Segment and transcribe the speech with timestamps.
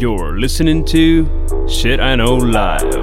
[0.00, 1.26] You're listening to
[1.66, 3.02] Shit I Know Live.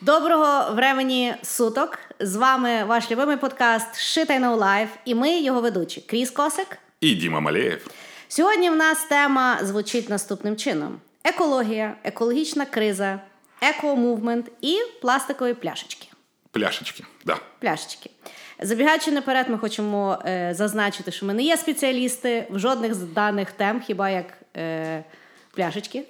[0.00, 1.98] Доброго времені суток.
[2.20, 6.78] З вами ваш любимий подкаст Shit I Know Live і ми його ведучі Кріс Косик.
[7.00, 7.86] І Діма Малеєв.
[8.28, 13.20] Сьогодні в нас тема звучить наступним чином: екологія, екологічна криза,
[13.62, 16.08] еко-мувмент і пластикові пляшечки.
[16.50, 17.36] Пляшечки, да.
[17.60, 18.10] Пляшечки.
[18.64, 23.52] Забігаючи наперед, ми хочемо е, зазначити, що ми не є спеціалісти в жодних з даних
[23.52, 24.26] тем, хіба як
[24.56, 25.04] е,
[25.54, 26.04] пляшечки.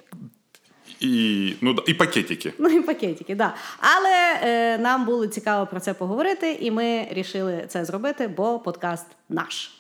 [1.01, 2.53] І, ну, і пакетики.
[2.59, 3.55] Ну і пакетики, да.
[3.81, 9.07] Але е, нам було цікаво про це поговорити, і ми вирішили це зробити, бо подкаст
[9.29, 9.71] наш.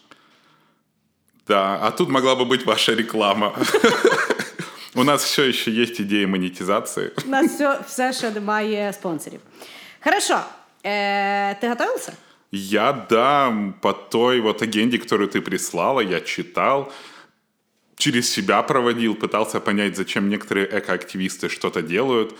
[1.49, 3.53] Да, а тут могла бы быть ваша реклама.
[4.95, 7.11] У нас все еще есть идея монетизации.
[7.27, 9.41] У нас все, все ще немає спонсорів.
[10.05, 10.41] Хорошо.
[10.87, 12.13] Е, ти готовився?
[12.51, 16.93] Я, да, по той вот агенде, которую ты прислала, я читал,
[17.97, 22.35] через себя проводил, пытался понять, зачем некоторые экоактивисты что-то делают.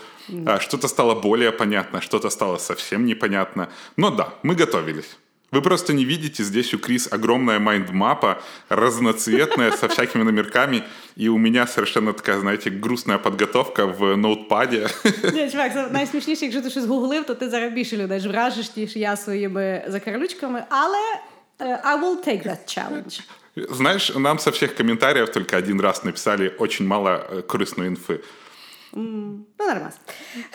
[0.45, 3.69] А, Что-то стало более понятно, что-то стало совсем непонятно.
[3.97, 5.17] Но да, мы готовились.
[5.52, 10.84] Вы просто не видите, здесь у Крис огромная майндмапа, разноцветная, со всякими номерками,
[11.16, 14.88] и у меня совершенно такая, знаете, грустная подготовка в ноутпаде.
[15.34, 18.76] Ні, чувак, це найсмішніше, якщо ти щось гуглив, то ти зараз більше людей ж вражиш,
[18.76, 20.98] ніж я своїми закарлючками, але
[21.60, 23.22] е, I will take that challenge.
[23.56, 28.20] Знаешь, нам со всех комментариев только один раз написали очень мало э, корыстной инфы.
[28.95, 29.89] Ну, нормально.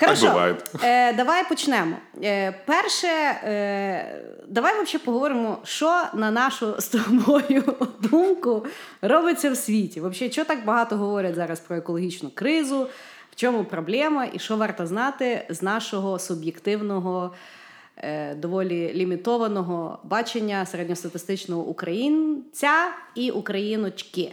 [0.00, 0.26] Хорошо.
[0.26, 0.56] буває.
[0.82, 1.96] Е, давай почнемо.
[2.24, 7.64] Е, перше, е, давай взагалі поговоримо, що на нашу з тобою
[8.00, 8.66] думку
[9.02, 10.00] робиться в світі.
[10.00, 12.86] Взагалі, що так багато говорять зараз про екологічну кризу,
[13.30, 17.34] в чому проблема, і що варто знати з нашого суб'єктивного,
[17.96, 24.32] е, доволі лімітованого бачення середньостатистичного українця і україночки.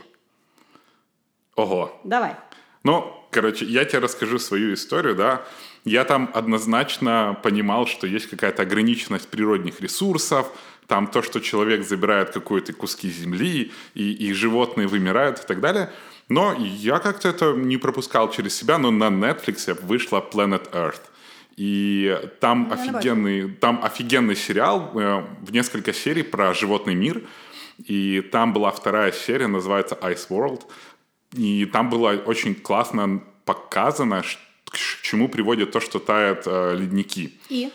[1.55, 1.89] Ого.
[2.03, 2.35] Давай.
[2.83, 5.43] Ну, короче, я тебе расскажу свою историю, да.
[5.85, 10.47] Я там однозначно понимал, что есть какая-то ограниченность природных ресурсов,
[10.87, 15.91] там то, что человек забирает какие-то куски земли, и, и животные вымирают и так далее.
[16.29, 21.01] Но я как-то это не пропускал через себя, но на Netflix вышла Planet Earth.
[21.57, 27.23] И там Я офигенный, там офигенный сериал э, в несколько серий про животный мир.
[27.85, 30.63] И там была вторая серия, называется Ice World.
[31.33, 34.23] И там было очень классно показано,
[34.65, 37.31] к чему приводит то, что тают э, ледники.
[37.49, 37.69] І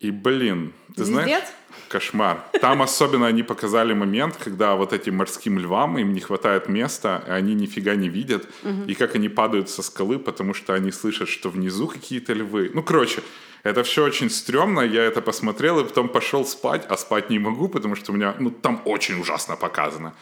[0.00, 1.52] И, блин, ты знаешь, Звездец?
[1.88, 2.44] кошмар.
[2.60, 7.30] Там особенно они показали момент, когда вот этим морским львам им не хватает места, и
[7.30, 8.46] они нифига не видят,
[8.88, 12.70] и как они падают со скалы, потому что они слышат, что внизу какие-то львы.
[12.74, 13.22] Ну, короче,
[13.62, 17.68] это все очень стрёмно, я это посмотрел, и потом пошел спать, а спать не могу,
[17.68, 20.12] потому что у меня, ну, там очень ужасно показано.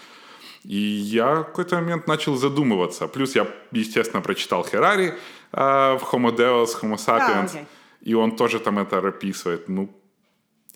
[0.64, 3.06] И я в какой-то момент начал задумываться.
[3.06, 5.06] Плюс я, естественно, прочитал Херари
[5.52, 7.44] э, в Homo Deus, Homo Sapiens.
[7.50, 7.64] окей.
[8.02, 9.68] И он тоже там это описывает.
[9.68, 9.88] Ну,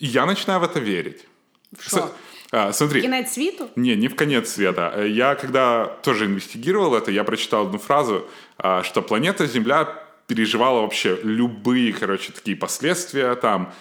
[0.02, 1.26] и я начинаю в это верить.
[1.72, 1.90] В?
[1.90, 2.10] С-
[2.50, 3.68] а, смотри, Кінець світу?
[3.76, 5.04] не, не в конец света.
[5.04, 8.22] Я когда тоже инвестигировал это, я прочитал одну фразу,
[8.58, 9.86] а, что планета Земля
[10.26, 13.34] переживала вообще любые, короче, такие последствия.
[13.34, 13.72] Там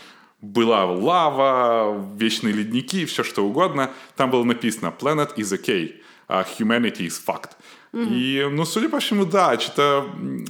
[0.42, 3.92] была лава, вечные ледники, все что угодно.
[4.16, 5.96] Там было написано «Planet is okay,
[6.28, 7.52] а humanity is fucked».
[7.94, 10.06] И, ну, судя по всему, да, что-то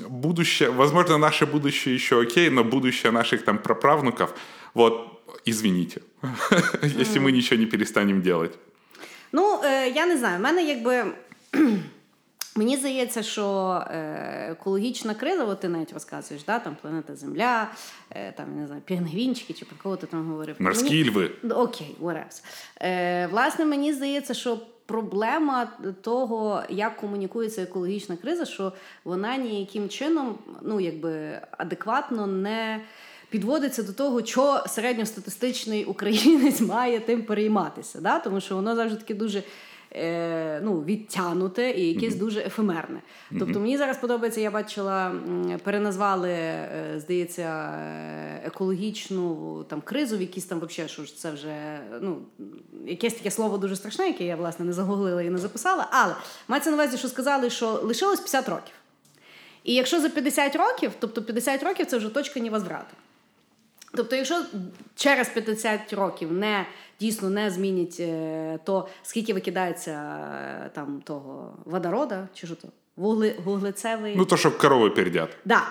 [0.09, 4.33] будущее, возможно, наше будущее еще окей, но будущее наших там праправнуков,
[4.73, 6.01] вот, извините,
[6.81, 8.51] если мы ничего не перестанем делать.
[9.31, 11.13] Ну, е, я не знаю, в мене якби.
[12.57, 17.71] Мені здається, що е, екологічна криза, от ти навіть розказуєш, да, там планета Земля,
[18.09, 20.55] е, там, не знаю, пінгвінчики чи про кого ти там говорив.
[20.59, 21.31] Морські Мені- льви.
[21.49, 22.41] Окей, whatever.
[22.81, 30.35] Е, власне, мені здається, що проблема того, як комунікується екологічна криза, що вона ніяким чином,
[30.61, 32.81] ну, якби адекватно не.
[33.29, 38.19] Підводиться до того, що середньостатистичний українець має тим перейматися, да?
[38.19, 39.43] тому що воно завжди таке дуже
[39.91, 43.01] е, ну, відтянуте і якесь дуже ефемерне.
[43.39, 45.11] Тобто мені зараз подобається, я бачила,
[45.63, 52.17] переназвали, е, здається, е, екологічну там кризу, в якісь там вообще, що це вже ну,
[52.85, 55.87] якесь таке слово дуже страшне, яке я власне не загуглила і не записала.
[55.91, 56.15] Але
[56.47, 58.73] мається на увазі, що сказали, що лишилось 50 років.
[59.63, 62.95] І якщо за 50 років, тобто 50 років це вже точка невозврату.
[63.97, 64.41] Тобто, якщо
[64.95, 66.65] через 50 років не
[66.99, 69.91] дійсно не змінять е, то, скільки викидається
[70.65, 74.15] е, там того водорода, чи що то, вугли, вуглецевий.
[74.15, 75.29] Ну, то, что коровы пердят.
[75.45, 75.61] Да.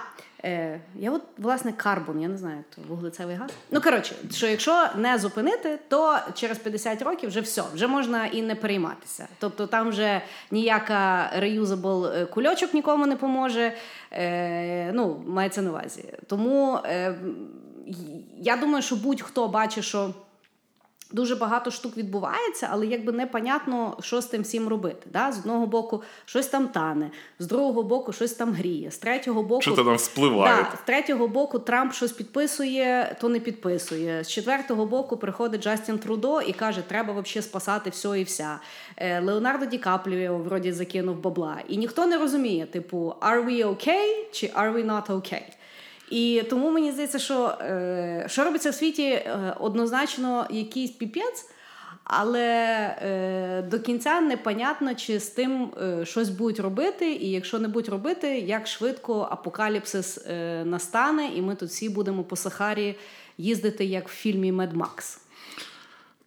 [0.45, 3.51] Е, Я от, власне, карбон, я не знаю, то вуглецевий газ.
[3.71, 8.43] Ну, коротше, що якщо не зупинити, то через 50 років вже все, вже можна і
[8.43, 9.29] не перейматися.
[9.39, 13.73] Тобто там вже ніяка reusable кульочок нікому не поможе.
[14.13, 16.05] Е, Ну, мається на увазі.
[16.27, 17.15] Тому е,
[18.39, 20.15] я думаю, що будь-хто бачить, що.
[21.13, 25.07] Дуже багато штук відбувається, але якби непонятно, що з тим всім робити.
[25.13, 25.33] Да?
[25.33, 29.63] З одного боку, щось там тане, з другого боку, щось там гріє, з третього боку
[29.63, 30.57] що там спливає.
[30.57, 34.25] Да, з третього боку Трамп щось підписує, то не підписує.
[34.25, 38.61] З четвертого боку приходить Джастін Трудо і каже, треба взагалі спасати все і вся.
[38.97, 41.59] Е, Леонардо Ді Капріо вроді закинув бабла.
[41.69, 45.56] І ніхто не розуміє, типу, are we okay чи are we not okay?
[46.11, 51.51] І тому мені здається, що е, що робиться в світі е, однозначно якийсь піпець,
[52.05, 52.49] але
[53.03, 55.71] е, до кінця непонятно, чи з тим
[56.05, 60.27] щось будуть робити, і якщо не будуть робити, як швидко апокаліпсис
[60.65, 62.97] настане, і ми тут всі будемо по Сахарі
[63.39, 65.26] їздити, як в фільмі Мед Макс.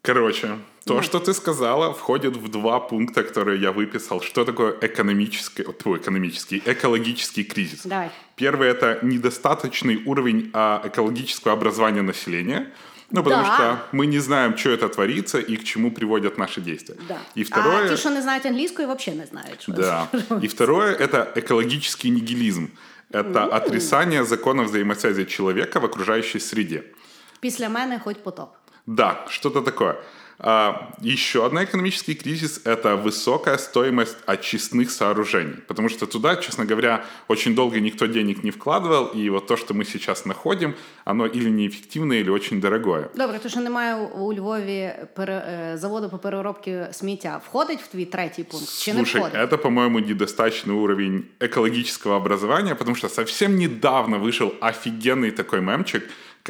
[0.01, 0.47] Короче,
[0.85, 1.03] то, да.
[1.03, 4.21] что ты сказала, входит в два пункта, которые я выписал.
[4.21, 7.81] Что такое экономический, о, экономический, экологический кризис?
[7.85, 8.09] Давай.
[8.35, 12.71] Первый— это недостаточный уровень а, экологического образования населения.
[13.11, 13.55] Ну, потому да.
[13.55, 16.95] что мы не знаем, что это творится и к чему приводят наши действия.
[17.07, 17.17] Да.
[17.35, 17.85] И второе...
[17.85, 19.61] А те, что не знают английскую, вообще не.
[19.61, 20.09] Что да.
[20.41, 22.69] И второе— это экологический нигилизм.
[23.11, 23.49] Это mm.
[23.49, 26.83] отрицание закона взаимосвязи человека в окружающей среде.
[27.39, 28.49] Після мене хоть потоп.
[28.86, 29.96] Да, что-то такое.
[30.38, 35.56] А, еще один экономический кризис – это высокая стоимость очистных сооружений.
[35.66, 39.74] Потому что туда, честно говоря, очень долго никто денег не вкладывал, и вот то, что
[39.74, 43.08] мы сейчас находим, оно или неэффективное, или очень дорогое.
[43.14, 48.44] Добре, то що немає у Львові пере, заводу по переробці сміття, входить в твій третій
[48.44, 48.68] пункт?
[48.78, 49.52] Чи Слушай, не входить?
[49.52, 56.02] это, по-моему, недостаточный уровень экологического образования, потому что совсем недавно вышел офигенный такой мемчик,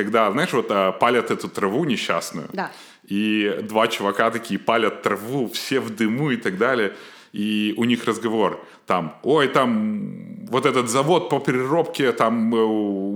[0.03, 0.67] когда, знаешь, вот
[0.99, 2.47] палят эту траву несчастную.
[2.53, 2.71] Да.
[3.09, 6.93] И два чувака такие палят траву, все в дыму и так далее.
[7.33, 12.65] И у них разговор там, ой, там вот этот завод по переработке там э,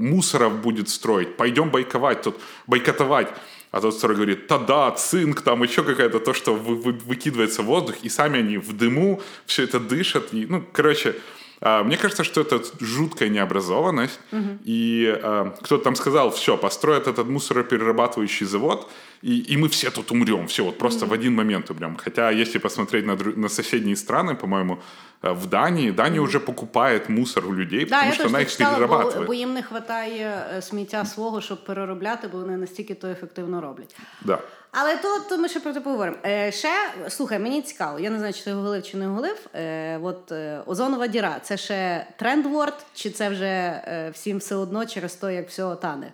[0.01, 2.35] мусоров будет строить, пойдем бойковать тут,
[2.67, 3.29] бойкотовать.
[3.71, 7.65] А тот второй говорит, да-да, цинк, там еще какая-то то, что вы, вы, выкидывается в
[7.65, 10.33] воздух, и сами они в дыму все это дышат.
[10.33, 11.17] И, ну, короче, а,
[11.62, 14.20] мне кажется, что это жуткая необразованность.
[14.32, 14.58] Угу.
[14.64, 18.88] И а, кто-то там сказал, все, построят этот мусороперерабатывающий завод,
[19.22, 21.96] и, и мы все тут умрем, все, вот просто mm в один момент умрем.
[21.96, 24.78] Хотя, если посмотреть на, на соседние страны, по-моему,
[25.22, 28.50] э, в Дании, Дания mm уже покупает мусор у людей, да, потому що вона їх
[28.50, 29.20] читала, перерабатує.
[29.20, 33.60] Бо, бо їм не вистачає е, сміття свого, щоб переробляти, бо вони настільки то ефективно
[33.60, 33.96] роблять.
[34.24, 34.38] Да.
[34.75, 36.17] Але то, то ми ще про це поговоримо.
[36.25, 36.69] Е, Ще
[37.09, 37.99] слухай, мені цікаво.
[37.99, 39.47] Я не знаю, чи ти голив, чи не голив.
[39.55, 44.85] Е, От е, озонова діра це ще трендворд, чи це вже е, всім все одно
[44.85, 46.11] через те, як все тане?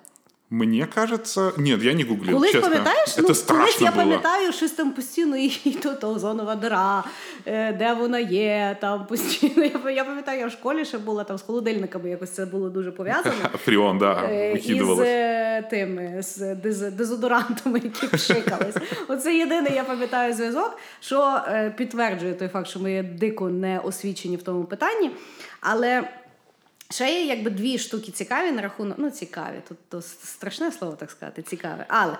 [0.52, 2.34] Мені кажеться, ні, я не гуглив.
[2.34, 2.70] Колись чесно.
[2.70, 3.14] пам'ятаєш?
[3.14, 4.04] Це ну, страшно колись я було.
[4.04, 5.50] пам'ятаю, щось там постійно і,
[5.84, 7.04] то, то озонова дира,
[7.46, 9.64] е, де вона є, там постійно.
[9.64, 12.92] Я, я пам'ятаю, я в школі ще була там з холодильниками, якось це було дуже
[12.92, 13.36] пов'язано.
[13.66, 15.00] Фріон, да, Е, викидувалось.
[15.08, 18.76] Із е, тими, з дез, дезодорантами, які пшикались.
[19.08, 21.42] Оце єдиний, я пам'ятаю, зв'язок, що
[21.78, 25.12] підтверджує той факт, що ми дико не освічені в тому питанні.
[25.62, 26.04] Але
[26.92, 28.96] Ще є якби дві штуки цікаві на рахунок.
[29.00, 31.86] Ну, цікаві, тут то страшне слово так сказати, цікаве.
[31.88, 32.18] Але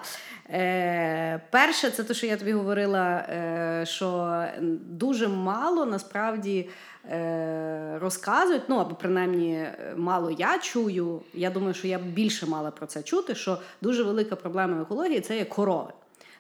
[0.50, 4.44] е, перше, це те, що я тобі говорила, е, що
[4.90, 6.70] дуже мало насправді
[7.12, 11.22] е, розказують, ну або принаймні мало я чую.
[11.34, 15.38] Я думаю, що я більше мала про це чути, що дуже велика проблема екології це
[15.38, 15.92] є корови.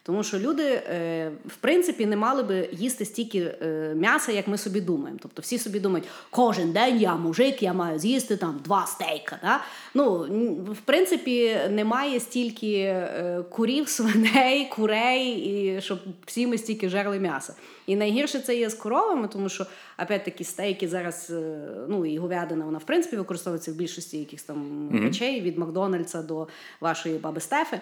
[0.09, 4.57] Тому що люди, е, в принципі, не мали би їсти стільки е, м'яса, як ми
[4.57, 5.19] собі думаємо.
[5.21, 9.39] Тобто всі собі думають, кожен день я мужик, я маю з'їсти там два стейка.
[9.43, 9.61] Да?
[9.93, 10.17] Ну,
[10.71, 17.55] В принципі, немає стільки е, курів, свиней, курей, і щоб всі ми стільки жерли м'яса.
[17.87, 19.65] І найгірше це є з коровами, тому що
[20.03, 21.33] опять-таки стейки зараз,
[21.87, 25.03] ну і говядина, вона в принципі використовується в більшості якихось там mm-hmm.
[25.03, 26.47] речей від Макдональдса до
[26.81, 27.79] вашої баби Стефи.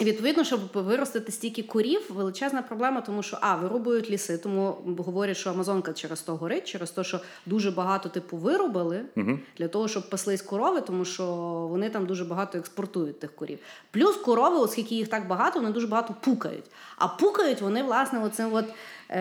[0.00, 5.36] І відповідно, щоб виростити стільки корів, величезна проблема, тому що а вирубують ліси, тому говорять,
[5.36, 9.88] що Амазонка через то горить, через те, що дуже багато типу вирубали uh для того,
[9.88, 11.24] щоб паслись корови, тому що
[11.70, 13.58] вони там дуже багато експортують тих корів.
[13.90, 16.64] Плюс корови, оскільки їх так багато, вони дуже багато пукають.
[16.96, 18.64] А пукають вони власне оцим от.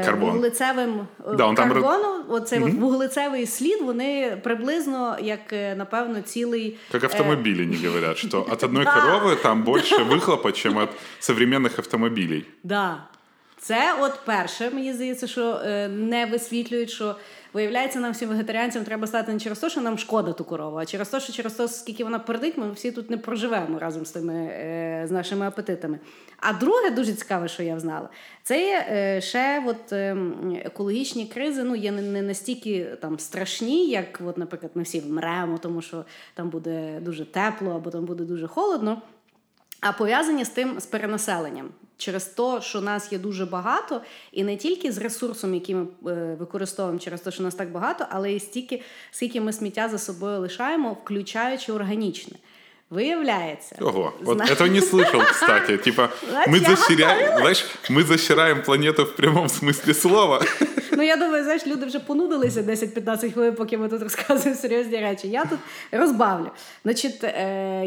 [0.04, 0.30] Карбон.
[0.30, 1.06] вуглецевим
[1.36, 2.24] да, карбону, там...
[2.28, 2.70] оцей угу.
[2.70, 6.76] вуглецевий слід, вони приблизно як, напевно, цілий...
[6.92, 12.46] Как автомобили не говорят, что от одной коровы там больше выхлопа, чем от современных автомобилей.
[12.62, 13.08] Да.
[13.67, 17.15] Це от перше, мені здається, що е, не висвітлюють, що
[17.53, 20.85] виявляється, нам всім вегетаріанцям треба стати не через те, що нам шкода ту корову, а
[20.85, 24.11] через те, що через те, скільки вона пердить, ми всі тут не проживемо разом з
[24.11, 25.99] тими е, з нашими апетитами.
[26.37, 28.09] А друге, дуже цікаве, що я знала,
[28.43, 30.17] це є е, ще от, е,
[30.65, 35.81] екологічні кризи, ну є не настільки там страшні, як, от, наприклад, ми всі вмремо, тому
[35.81, 39.01] що там буде дуже тепло або там буде дуже холодно.
[39.81, 44.00] А пов'язані з тим з перенаселенням через те, що нас є дуже багато,
[44.32, 48.06] і не тільки з ресурсом, який ми е, використовуємо через те, що нас так багато,
[48.10, 52.36] але і стільки, скільки ми сміття за собою лишаємо, включаючи органічне.
[52.90, 53.76] Виявляється.
[53.80, 54.34] Ого, Зна...
[54.34, 55.78] вот этого не слышал, кстати.
[55.78, 56.10] Типа,
[56.46, 60.44] мы защищаем, знаешь, мы защищаем планету в прямом смысле слова.
[60.97, 65.27] Ну, я думаю, знаєш, люди вже понудилися 10-15 хвилин, поки ми тут розказуємо серйозні речі.
[65.27, 65.59] Я тут
[65.91, 66.51] розбавлю.
[66.83, 67.23] Значить,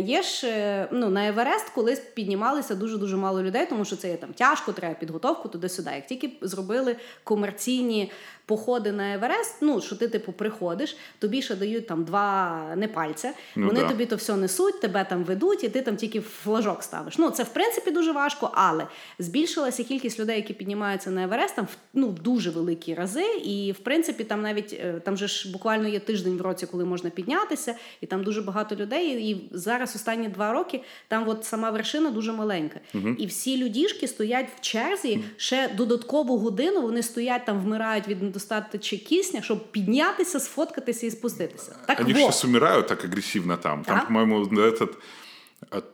[0.06, 4.32] є ж ну, на Еверест колись піднімалися дуже-дуже мало людей, тому що це є там
[4.32, 5.90] тяжко, треба підготовку туди-сюди.
[5.94, 8.12] Як тільки зробили комерційні
[8.46, 13.32] походи на Еверест, ну що ти типу приходиш, тобі ще дають там два не пальця,
[13.56, 13.88] ну, вони да.
[13.88, 17.18] тобі то все несуть, тебе там ведуть, і ти там тільки флажок ставиш.
[17.18, 18.86] Ну це в принципі дуже важко, але
[19.18, 23.26] збільшилася кількість людей, які піднімаються на Еверест, там ну дуже великі рази.
[23.44, 26.84] І в принципі, там навіть е, там же ж буквально є тиждень в році, коли
[26.84, 29.30] можна піднятися, і там дуже багато людей.
[29.30, 32.80] І зараз останні два роки там от сама вершина дуже маленька.
[32.94, 33.08] Угу.
[33.18, 36.82] І всі людішки стоять в черзі ще додаткову годину.
[36.82, 41.76] Вони стоять там, вмирають від недостаточі кисня, щоб піднятися, сфоткатися і спуститися.
[41.86, 42.22] Так Они вот.
[42.22, 43.84] сейчас умирают так агрессивно там.
[43.84, 44.90] Там, по-моему, этот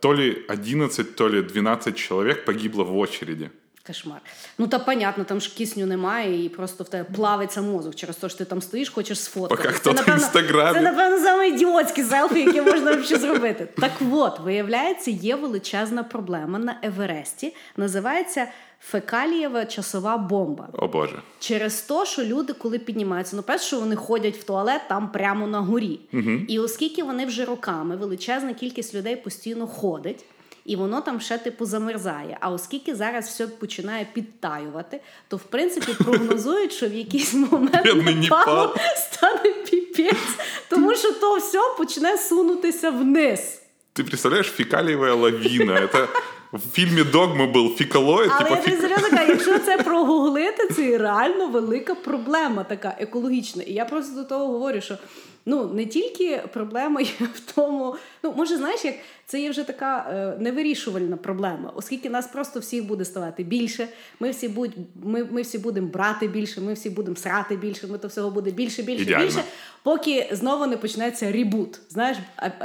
[0.01, 3.51] то ли 11, то ли 12 человек погибло в очереди.
[3.87, 4.21] Кошмар.
[4.59, 8.29] Ну та понятно, там ж кисню немає, і просто в тебе плавиться мозок через те,
[8.29, 9.63] що ти там стоїш, хочеш сфоткати.
[9.63, 9.93] Поки хто.
[9.93, 13.69] Це, напевно, саме ідіотські селфі, які можна взагалі зробити.
[13.81, 17.55] Так от, виявляється, є величезна проблема на Евересті.
[17.77, 18.49] Називається
[18.81, 20.69] фекалієва часова бомба.
[20.73, 21.23] О Боже.
[21.39, 25.47] Через те, що люди, коли піднімаються, ну перше, що вони ходять в туалет там прямо
[25.47, 26.01] на горі.
[26.13, 26.31] Угу.
[26.49, 30.25] І оскільки вони вже роками, величезна кількість людей постійно ходить.
[30.65, 32.39] І воно там ще типу замерзає.
[32.41, 38.75] А оскільки зараз все починає підтаювати, то в принципі прогнозують, що в якийсь момент Непалу
[38.97, 40.37] стане піпець,
[40.69, 43.63] тому що то все почне сунутися вниз.
[43.93, 45.89] Ти представляєш, фекалієва лавіна.
[45.93, 46.09] Це
[46.53, 48.31] в фільмі Догма був фікалоїд.
[48.35, 48.81] Але типу, я фік...
[48.81, 53.63] серйозно кажу, якщо це прогуглити, це реально велика проблема така екологічна.
[53.63, 54.99] І я просто до того говорю, що
[55.47, 58.95] ну не тільки проблема є в тому, ну може, знаєш, як
[59.27, 63.89] це є вже така е, невирішувальна проблема, оскільки нас просто всіх буде ставати більше.
[64.21, 64.73] Ми всі будь,
[65.05, 67.87] ми, ми всі будемо брати більше, ми всі будемо срати більше.
[67.87, 69.25] Ми то всього буде більше, більше, Ідеально.
[69.25, 69.43] більше,
[69.83, 71.81] поки знову не почнеться ребут.
[71.89, 72.17] Знаєш,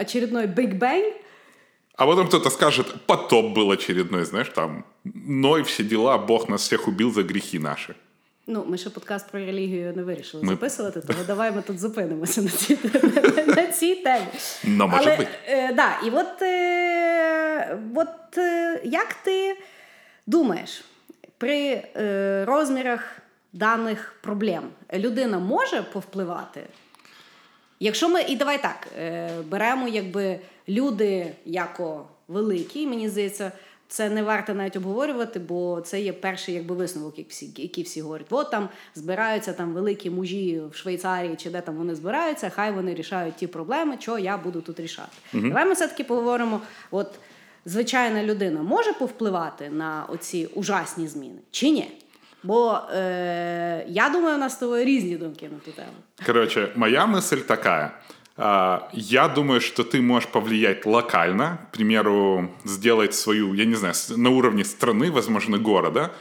[0.01, 1.11] очередной Big Bang,
[1.95, 6.87] а потом кто-то скажет, потоп был очередной, знаешь, там, Ной, все дела, Бог нас всех
[6.87, 7.93] убил за гріхи наші.
[8.47, 10.49] Ну, ми ще подкаст про релігію не вирішили ми...
[10.49, 12.77] записувати, тому давай ми тут зупинимося на цій
[13.47, 14.25] на цій темі.
[14.63, 15.29] Ну, може Але, бути.
[15.47, 19.57] Е, да, І от, е, от е, як ти
[20.27, 20.83] думаєш,
[21.37, 23.17] при е, розмірах
[23.53, 26.61] даних проблем людина може повпливати?
[27.79, 30.39] Якщо ми, і давай так, е, беремо якби
[30.71, 33.51] люди яко великі, мені здається,
[33.87, 38.01] це не варто навіть обговорювати, бо це є перший якби висновок, як всі, які всі
[38.01, 38.27] говорять.
[38.29, 42.93] От там збираються там великі мужі в Швейцарії, чи де там вони збираються, хай вони
[42.93, 45.11] рішають ті проблеми, що я буду тут рішати.
[45.33, 45.47] Угу.
[45.47, 46.61] Давай ми все-таки поговоримо.
[46.91, 47.07] От
[47.65, 51.91] звичайна людина може повпливати на оці ужасні зміни чи ні?
[52.43, 55.91] Бо е, я думаю, у нас з тобою різні думки на ту тему.
[56.25, 57.91] Короче, моя мысль такая.
[58.41, 64.29] Я думаю, что ты можешь повлиять локально, к примеру, сделать свою, я не знаю, на
[64.29, 66.11] уровне страны, возможно, города,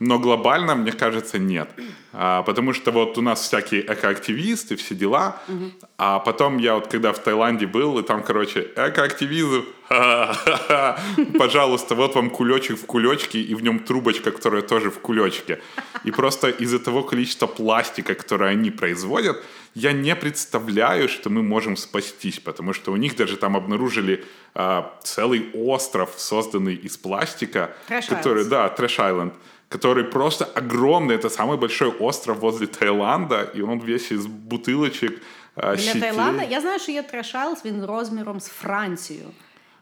[0.00, 1.68] но глобально, мне кажется, нет.
[2.12, 5.36] А, потому что вот у нас всякие экоактивисты, все дела.
[5.46, 5.72] Угу.
[5.98, 9.64] А потом я вот когда в Таиланде был, и там, короче, экоактивизм,
[11.38, 15.60] пожалуйста, вот вам кулечек в кулечке, и в нем трубочка, которая тоже в кулечке.
[16.04, 19.36] И просто из-за того количества пластика, которое они производят,
[19.74, 24.98] я не представляю, что мы можем спастись, потому что у них даже там обнаружили а,
[25.02, 29.34] целый остров, созданный из пластика, Trash который, да, Трэш Айленд,
[29.69, 31.15] который просто огромный.
[31.15, 35.21] Это самый большой остров возле Таиланда, и он весь из бутылочек.
[35.55, 36.01] Для щитей.
[36.01, 39.25] Таїланда я знаю, що є Трешайлс, він розміром з Францію,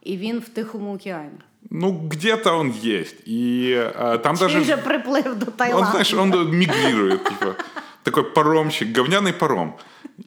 [0.04, 1.40] і він в Тихому океані.
[1.70, 3.28] Ну, где-то он есть.
[3.28, 4.64] И а, там Чи даже...
[4.64, 5.86] же приплив до Таиланда.
[5.86, 7.56] Он, знаешь, он мигрирует, типа,
[8.04, 9.74] такой паромщик, говняный паром.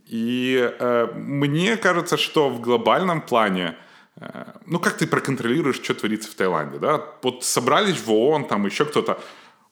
[0.06, 3.76] И э, мне кажется, что в глобальном плане
[4.16, 7.00] э, ну, как ты проконтролируешь, что творится в Таиланде, да?
[7.22, 9.18] Вот собрались в ООН, там еще кто-то,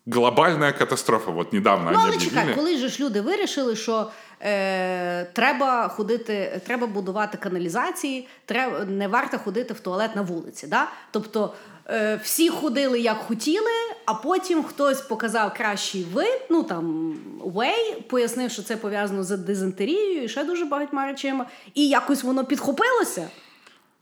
[0.09, 1.31] глобальная катастрофа.
[1.31, 4.11] Вот недавно Ну, але чекай, коли же ж люди вирішили, що
[4.41, 10.67] е, треба ходити, треба будувати каналізації, треба, не варто ходити в туалет на вулиці.
[10.67, 10.87] Да?
[11.11, 11.53] Тобто
[11.89, 13.71] е, всі ходили як хотіли,
[14.05, 17.13] а потім хтось показав кращий вид, ну там
[17.45, 22.45] way, пояснив, що це пов'язано з дизентерією і ще дуже багатьма речами, і якось воно
[22.45, 23.27] підхопилося.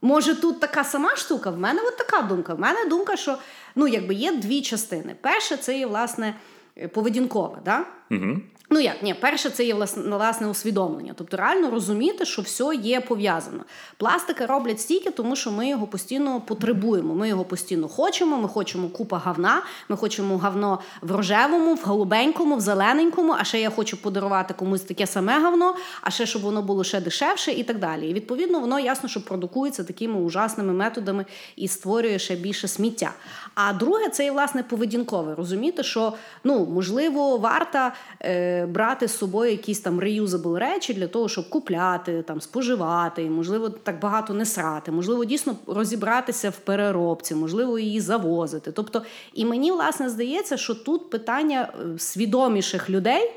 [0.02, 1.50] Може, тут така сама штука?
[1.50, 2.54] В мене от така думка.
[2.54, 3.38] В мене думка, що
[3.78, 5.16] ну, якби є дві частини.
[5.22, 6.36] Перше, це є власне
[6.78, 7.58] е, поведінкове.
[7.66, 7.86] Да?
[8.12, 8.38] Угу.
[8.70, 11.14] Ну як ні, перше, це є власне, власне усвідомлення.
[11.18, 13.64] Тобто реально розуміти, що все є пов'язано.
[13.98, 17.16] Пластика роблять стільки, тому що ми його постійно потребуємо.
[17.16, 18.38] Ми його постійно хочемо.
[18.38, 19.62] Ми хочемо купа гавна.
[19.90, 23.36] Ми хочемо гавно в рожевому, в голубенькому, в зелененькому.
[23.40, 27.02] А ще я хочу подарувати комусь таке саме гавно, а ще щоб воно було ще
[27.02, 28.10] дешевше і так далі.
[28.10, 33.14] І відповідно воно ясно, що продукується такими ужасними методами і створює ще більше сміття.
[33.60, 35.36] А друге, це є власне поведінкове.
[35.36, 41.30] Розуміти, що ну можливо варто е, брати з собою якісь там reusable речі для того,
[41.30, 47.36] щоб купляти, там споживати, і, можливо, так багато не срати, можливо, дійсно розібратися в переробці,
[47.36, 48.72] можливо, її завозити.
[48.72, 49.02] Тобто,
[49.34, 53.32] і мені власне здається, що тут питання е, свідоміших людей,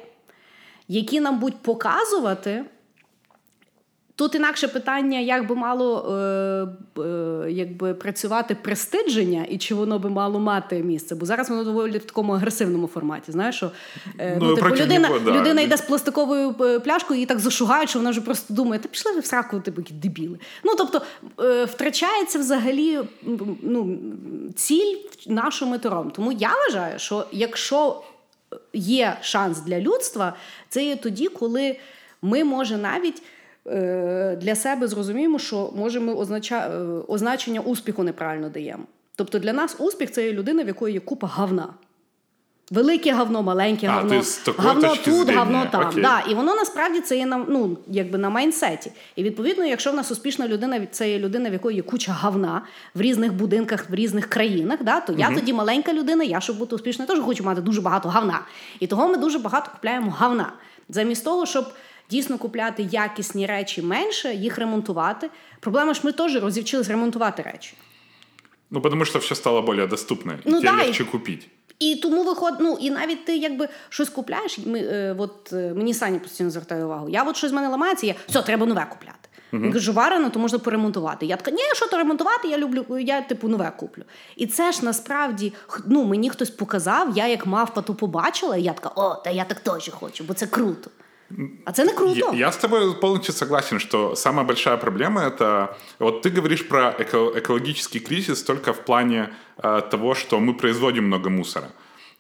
[0.88, 2.64] які нам будуть показувати.
[4.20, 10.10] Тут інакше питання, як би мало е, е, якби працювати престидження і чи воно би
[10.10, 11.14] мало мати місце.
[11.14, 13.32] Бо зараз воно доволі в такому агресивному форматі.
[13.32, 13.70] Знаєш, що
[14.18, 15.30] е, Ну, ну, типу, людина, да.
[15.30, 18.88] людина йде з пластиковою е, пляшкою, її так зашугають, що вона вже просто думає, та
[18.88, 20.38] пішли ви в сраку, типу, які дебіли.
[20.64, 21.02] Ну тобто
[21.40, 22.98] е, втрачається взагалі
[23.62, 23.98] ну,
[24.56, 24.96] ціль
[25.26, 26.10] нашого метором.
[26.10, 28.02] Тому я вважаю, що якщо
[28.72, 30.34] є шанс для людства,
[30.68, 31.76] це є тоді, коли
[32.22, 33.22] ми може навіть.
[33.66, 36.68] Е, Для себе зрозуміємо, що може ми означа...
[36.68, 38.84] е, означення успіху неправильно даємо.
[39.16, 41.68] Тобто для нас успіх це є людина, в якої є купа гавна.
[42.70, 45.88] Велике говно, маленьке А, говно, ти говно тут, зрення, говно там.
[45.88, 46.02] окей.
[46.02, 48.92] Да, і воно насправді це є на ну, якби на майнсеті.
[49.16, 52.62] І відповідно, якщо в нас успішна людина, це є людина, в якої є куча говна
[52.94, 56.74] в різних будинках, в різних країнах, да, то я тоді маленька людина, я щоб бути
[56.74, 58.40] успішною, теж хочу мати дуже багато говна.
[58.80, 60.52] І того ми дуже багато купляємо говна.
[60.88, 61.64] Замість того, щоб
[62.10, 65.30] дійсно купляти якісні речі менше, їх ремонтувати.
[65.60, 67.75] Проблема ж ми теж розівчились ремонтувати речі.
[68.70, 70.32] Ну, потому что все стало более доступно.
[70.32, 71.49] И Ну тебе да, легче и- купить.
[71.78, 74.58] І тому виходить, ну і навіть ти якби щось купляєш.
[74.58, 77.08] Ми, е, от е, мені Саня постійно звертає увагу.
[77.08, 79.16] Я от щось з мене ламається, я все, треба нове купляти.
[79.52, 81.26] Він каже, варено, то можна поремонтувати.
[81.26, 84.02] Я така, ні, що то ремонтувати, я люблю, я типу нове куплю.
[84.36, 85.52] І це ж насправді
[85.86, 89.44] ну, мені хтось показав, я як мавпа то побачила, і я така, о, та я
[89.44, 90.90] так теж хочу, бо це круто.
[91.64, 92.30] А це не круто.
[92.32, 95.69] Я, я с тобой полностью согласен, что самая большая проблема это...
[95.99, 101.04] Вот ты говоришь про эко- экологический кризис только в плане э, того, что мы производим
[101.04, 101.71] много мусора.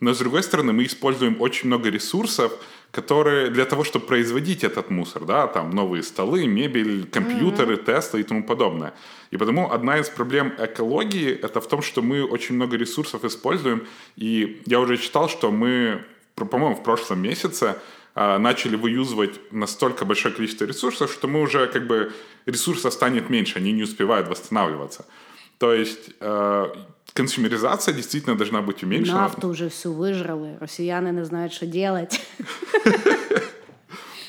[0.00, 2.52] Но, с другой стороны, мы используем очень много ресурсов,
[2.90, 8.22] которые для того, чтобы производить этот мусор, да, там новые столы, мебель, компьютеры, Тесла и
[8.22, 8.92] тому подобное.
[9.32, 13.86] И потому одна из проблем экологии это в том, что мы очень много ресурсов используем.
[14.16, 16.02] И я уже читал, что мы,
[16.46, 17.76] по-моему, в прошлом месяце
[18.14, 22.12] а, начали выюзывать настолько большое количество ресурсов, что мы уже как бы
[22.46, 25.04] ресурсов станет меньше, они не успевают восстанавливаться.
[25.58, 26.66] То есть э,
[27.12, 29.20] консюмеризация действительно должна быть уменьшена.
[29.20, 32.18] Нафту вже всю вижрали, росіяни не знають, що робити.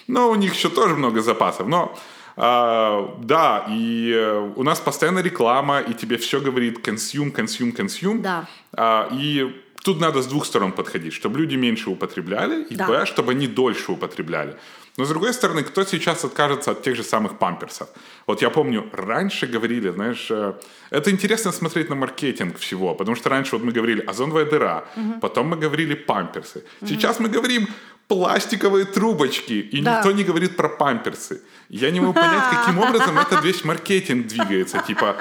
[0.08, 1.70] Но у них еще тоже много запасов.
[1.70, 1.96] Но
[2.38, 8.22] а, да, и э, у нас постоянно реклама, и тебе все говорит консюм, консюм, консюм.
[8.22, 8.48] Да.
[8.74, 12.88] А, и тут надо с двух сторон подходить, чтобы люди меньше употребляли, и Да.
[12.88, 14.56] б, чтобы они дольше употребляли.
[14.98, 17.88] Но с другой стороны, кто сейчас откажется от тех же самых памперсов?
[18.28, 20.54] Вот я помню, раньше говорили, знаешь, э,
[20.92, 24.84] это интересно смотреть на маркетинг всего, потому что раньше вот мы говорили озоновая дыра,
[25.22, 26.64] потом мы говорили памперсы.
[26.86, 27.68] Сейчас мы говорим
[28.08, 29.98] пластиковые трубочки, и Да.
[29.98, 31.42] никто не говорит про памперсы.
[31.70, 34.84] Я не могу понять, каким образом этот весь маркетинг двигается.
[34.88, 35.16] Типа,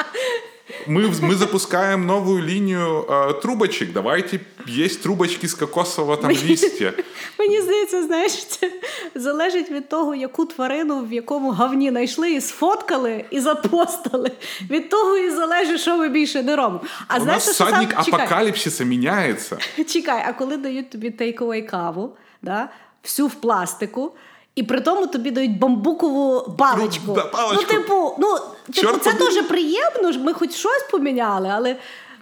[0.88, 6.93] мы, мы запускаем новую линию э, трубочек, давайте есть трубочки с кокосового там листья.
[7.39, 8.71] Мені здається, знаєш, це
[9.15, 14.32] залежить від того, яку тварину в якому гавні знайшли і сфоткали і запостили.
[14.69, 16.82] Від того і залежить, що ми більше не робимо.
[17.08, 19.58] А У знаєш, нас що сам- всадник чекай, апокалипсиса меняется.
[19.88, 22.69] чекай, а коли дають тобі тейковий каву, да,
[23.04, 24.12] всю в пластику.
[24.60, 27.04] І при тому тобі дають бамбукову паличку.
[27.08, 27.65] Ну, да, паличку.
[27.69, 29.26] Ну, типу, ну, типу Чорт це побери.
[29.26, 31.69] дуже приємно, ж ми хоч щось поміняли, але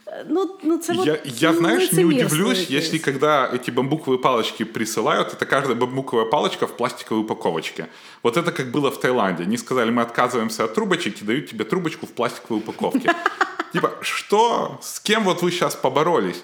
[0.08, 2.86] е, ну, ну це от, Я, я, ну, знаешь, не лицемірство удивлюсь, якесь.
[2.86, 7.86] если когда эти бамбуковые палочки присылают, это каждая бамбуковая палочка в пластиковой упаковочке.
[8.23, 9.43] Вот это как было в Таиланде.
[9.43, 13.13] Они сказали, мы отказываемся от трубочек и дают тебе трубочку в пластиковой упаковке.
[13.73, 14.80] Типа, что?
[14.82, 16.43] С кем вот вы сейчас поборолись?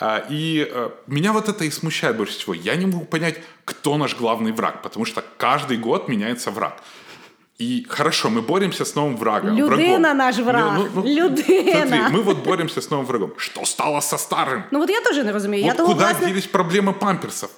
[0.00, 2.54] А, И э, меня вот это и смущает больше всего.
[2.54, 6.82] Я не могу понять, кто наш главный враг, потому что каждый год меняется враг.
[7.58, 9.56] И хорошо, мы боремся с новым врагом.
[9.56, 10.18] Людина врагом.
[10.18, 10.78] наш враг.
[11.04, 11.86] Людина.
[11.86, 13.32] Смотри, мы вот боремся с новым врагом.
[13.36, 14.64] Что стало со старым?
[14.72, 15.64] Ну от я теж не розумію.
[15.64, 16.26] Вот я куда власне...
[16.26, 17.50] делись проблемы памперсов?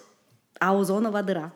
[0.61, 1.53] А озонова дира.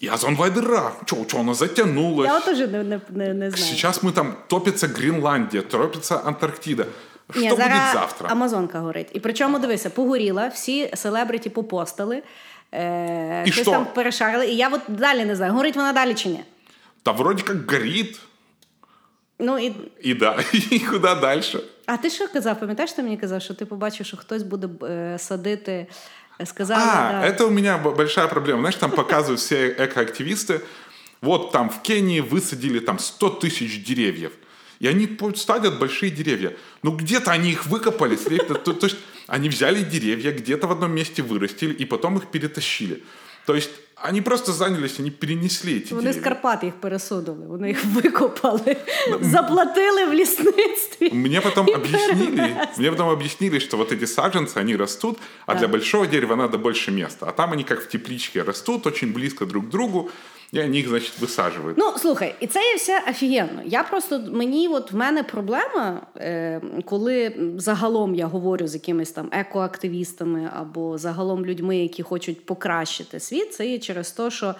[0.00, 0.92] И озоновая дыра.
[1.06, 2.28] Че, че, она затянулась?
[2.28, 3.56] Я от теж не, не, не, не знаю.
[3.56, 6.88] Сейчас мы там топится Гренландия, топится Антарктида.
[7.31, 8.29] Что Ні, будет зараз завтра?
[8.31, 9.07] Амазонка горить.
[9.13, 12.23] І причому дивися, погоріла, всі селебриті попостили,
[12.73, 13.71] е, І щось що?
[13.71, 14.47] там перешарили.
[14.47, 16.43] І я от далі не знаю, горить вона далі чи ні.
[17.05, 18.19] Да вроде как горит.
[19.39, 19.73] Ну і
[20.05, 20.39] И да,
[20.71, 21.59] и куда дальше?
[21.85, 22.59] а ти що казав?
[22.59, 25.87] Пам'ятаєш, ти мені казав, що ти побачив, що хтось буде е, садити,
[26.41, 27.27] е, сказали, А, да.
[27.27, 28.59] это у меня б- большая проблема.
[28.59, 30.59] Знаешь, там показывают все экоактивисты.
[31.21, 34.31] Вот там в Кении высадили там 100 тысяч деревьев.
[34.81, 36.51] И они по- садят большие деревья.
[36.83, 38.15] Ну, где-то они их выкопали.
[38.15, 38.63] слепят.
[38.63, 43.03] То, то есть они взяли деревья, где-то в одном месте вырастили, и потом их перетащили.
[43.45, 46.21] То есть они просто занялись, они перенесли эти Вони з деревья.
[46.21, 48.77] Карпат їх пересудили, вони їх викопали,
[49.21, 51.09] заплатили в лісництві.
[51.13, 56.07] Мне потом объяснили, мне потом объяснили, что вот эти саженцы, они растут, а для большого
[56.07, 57.25] дерева надо больше места.
[57.25, 60.11] А там они как в тепличке растут, очень близко друг к другу,
[60.54, 61.74] и ніг, значить, значит.
[61.76, 63.62] Ну слухай, і це є все офігенно.
[63.64, 69.28] Я просто мені, от в мене проблема, е, коли загалом я говорю з якимись там
[69.32, 74.54] екоактивістами або загалом людьми, які хочуть покращити світ, це є через те, що.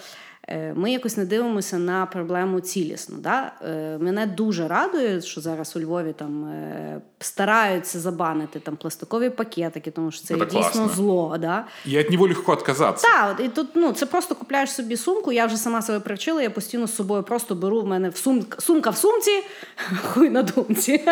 [0.48, 3.16] Е, Ми якось не дивимося на проблему цілісно.
[3.18, 3.52] Да?
[3.64, 9.90] Е, Мене дуже радує, що зараз у Львові там е, стараються забанити там пластикові пакетики,
[9.90, 10.88] тому що це Це дійсно класно.
[10.88, 11.36] зло.
[11.40, 11.64] Да?
[11.86, 13.08] И от него легко отказаться.
[13.08, 15.32] Так, і тут ну це просто купляєш собі сумку.
[15.32, 16.42] Я вже сама себе привчила.
[16.42, 19.42] Я постійно з собою просто беру в мене в сумка, сумка в сумці,
[20.02, 21.04] хуй на думці.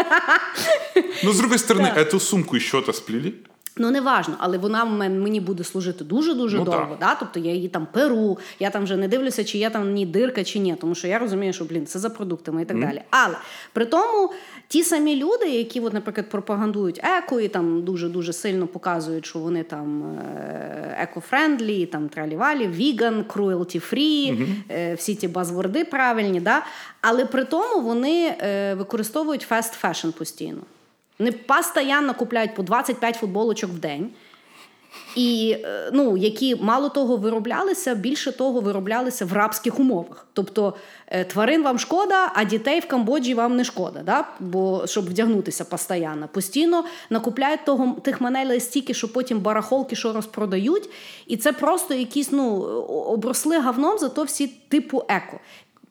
[1.24, 3.34] Но, с другой стороны, эту сумку из чего-то сплели.
[3.76, 6.96] Ну не важно, але вона мені буде служити дуже дуже Ну, довго.
[7.00, 7.14] Да?
[7.14, 10.06] Тобто я її там перу, я там вже не дивлюся, чи є там в ній
[10.06, 13.02] дирка, чи ні, тому що я розумію, що блін, це за продуктами і так далі.
[13.10, 13.34] Але
[13.72, 14.32] при тому
[14.68, 19.38] ті самі люди, які, от, наприклад, пропагандують еко і там дуже дуже сильно показують, що
[19.38, 26.40] вони там е, eco-friendly, там тралівалі, віган, cruelty free, е, всі ті buzzword и правильні.
[26.40, 26.62] Да?
[27.00, 30.60] Але при тому вони е, використовують fast fashion постійно.
[31.20, 34.10] Вони постійно купляють по 25 футболочок в день.
[35.16, 40.26] І е, ну, які мало того вироблялися, більше того вироблялися в рабських умовах.
[40.32, 40.74] Тобто
[41.06, 44.24] е, тварин вам шкода, а дітей в Камбоджі вам не шкода, да?
[44.40, 46.28] бо щоб вдягнутися постійно.
[46.32, 50.90] Постійно накупляють того тих манелей стільки, що потім барахолки що розпродають,
[51.26, 52.56] і це просто якісь ну
[52.88, 55.40] обросли гавном, зато всі типу еко.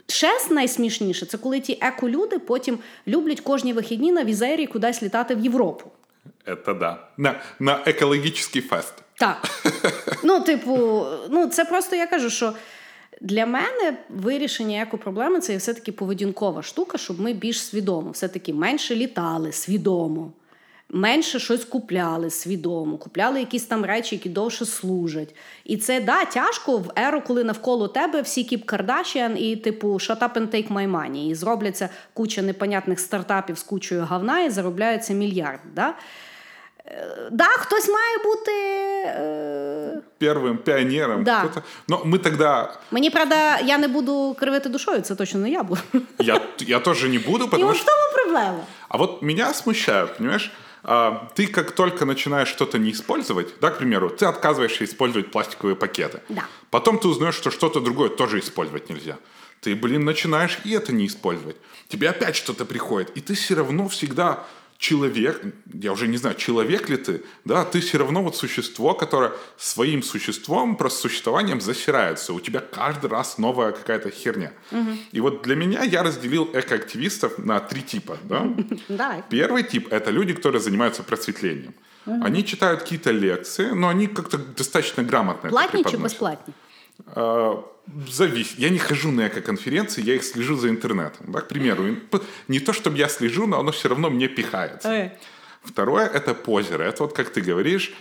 [0.10, 5.40] Ще найсмішніше, це коли ті еко-люди потім люблять кожні вихідні на візері кудись літати в
[5.40, 5.92] Європу.
[6.46, 7.08] Это да.
[7.18, 8.94] На, на экологический фест.
[9.16, 9.50] Так.
[10.24, 12.54] Ну, типу, ну це просто я кажу, що
[13.22, 19.52] для мене вирішення екопроблеми це все-таки поведінкова штука, щоб ми більш свідомо, все-таки менше літали
[19.52, 20.32] свідомо.
[20.92, 25.36] Менше щось купляли свідомо, купляли якісь там речі, які довше служать.
[25.64, 30.20] І це да, тяжко в еру, коли навколо тебе всі кіп Кардашіан і типу shut
[30.20, 31.30] up and take my money.
[31.30, 35.70] І зробляться куча непонятних стартапів з кучою говна і заробляються мільярди.
[35.76, 35.94] Да?
[36.86, 38.52] Е, Да, хтось має бути.
[39.06, 40.02] Е...
[40.22, 41.24] Первым пионером.
[41.24, 41.40] Да.
[41.40, 41.64] кто-то.
[41.88, 42.74] Но мы тогда...
[42.92, 45.82] Мені правда, я не буду кривити душою, це точно не я буду.
[46.20, 48.60] Я, я тоже не буду, І потому от в тому проблема.
[48.90, 50.52] А вот меня смущает, понимаешь?
[50.84, 55.76] А, Ты как только начинаешь что-то не использовать, да, к примеру, ты отказываешься использовать пластиковые
[55.76, 56.22] пакеты.
[56.30, 56.46] Да.
[56.70, 59.18] Потом ты узнаешь, что что-то другое тоже использовать нельзя.
[59.62, 61.58] Ты, блин, начинаешь и это не использовать.
[61.90, 64.46] Тебе опять что-то приходит, и ты все равно всегда
[64.80, 65.42] человек,
[65.74, 70.02] я уже не знаю, человек ли ты, да, ты все равно вот существо, которое своим
[70.02, 72.34] существом, просто существованием засирается.
[72.34, 74.52] У тебя каждый раз новая какая-то херня.
[75.12, 78.48] И вот для меня я разделил экоактивистов на три типа, да.
[78.88, 79.24] Давай.
[79.30, 81.74] Первый тип– это люди, которые занимаются просветлением.
[82.06, 86.54] Они читают какие-то лекции, но они как-то достаточно грамотно это Платні
[87.16, 87.64] А,
[88.08, 88.60] Зависит.
[88.60, 91.32] Я не хожу на эко-конференции, я их слежу за интернетом.
[91.32, 91.96] Да, к примеру,
[92.48, 94.90] не то, чтобы я слежу, но оно все равно мне пихается.
[94.90, 95.20] Е.
[95.64, 96.86] Второе– это позеры.
[96.86, 97.94] Это вот, как ты говоришь,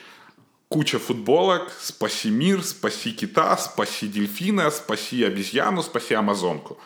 [0.68, 6.78] куча футболок, спаси мир, спаси кита, спаси дельфина, спаси обезьяну, спаси амазонку.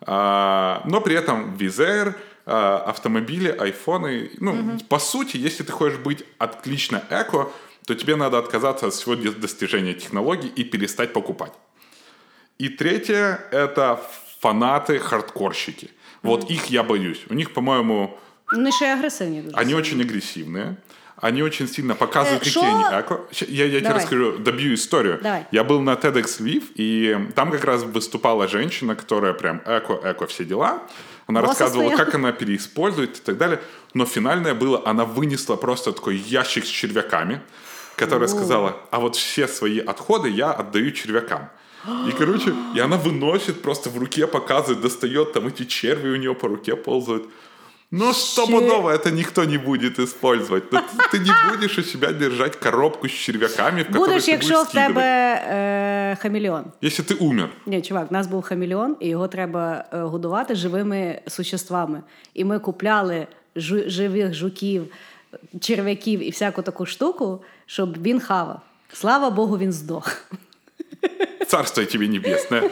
[0.00, 4.30] А, но при этом визер, а, автомобили, айфоны.
[4.38, 7.50] Ну, по сути, если ты хочешь быть отлично эко,
[7.86, 11.52] то тебе надо отказаться от всего достижения технологий и перестать покупать.
[12.58, 13.98] И третье– это
[14.42, 15.90] фанаты-хардкорщики.
[16.22, 17.20] Вот их я боюсь.
[17.30, 18.18] У них, по-моему,
[18.52, 19.56] Вони ще й агресивні дуже.
[19.56, 20.76] они очень агрессивные.
[21.16, 22.84] они очень сильно показывают, Э, какие они.
[23.32, 25.18] Ща- Я, я тебе расскажу, добью историю.
[25.22, 25.46] Давай.
[25.52, 30.44] Я был на TEDx Lviv, и там как раз выступала женщина, которая прям эко-эко все
[30.44, 30.78] дела.
[31.26, 32.04] Она Босса рассказывала, стояла.
[32.04, 33.58] как она переиспользует и так далее.
[33.94, 37.40] Но финальное было, она вынесла просто такой ящик с червяками,
[37.95, 41.49] которая сказала, а вот все свои отходы я отдаю червякам.
[42.07, 46.33] И, короче, и она выносит, просто в руке показывает, достает, там эти черви у нее
[46.33, 47.23] по руке ползают.
[47.91, 50.71] Но стопудово это никто не будет использовать.
[50.71, 54.31] Но ты, ты не будешь у себя держать коробку с червяками, в которую Будеш, ти
[54.31, 55.47] якщо будеш в тебе скидувати.
[55.51, 56.65] е, хамелеон.
[56.83, 57.49] Если ты умер.
[57.65, 62.01] Ні, чувак, в нас був хамелеон, і його треба е, годувати живими существами.
[62.33, 64.83] І ми купляли жу- живих жуків,
[65.61, 68.59] черв'яків і всяку таку штуку, щоб він хавав.
[68.93, 70.11] Слава Богу, він здох.
[71.47, 72.69] Царство тебе небесное.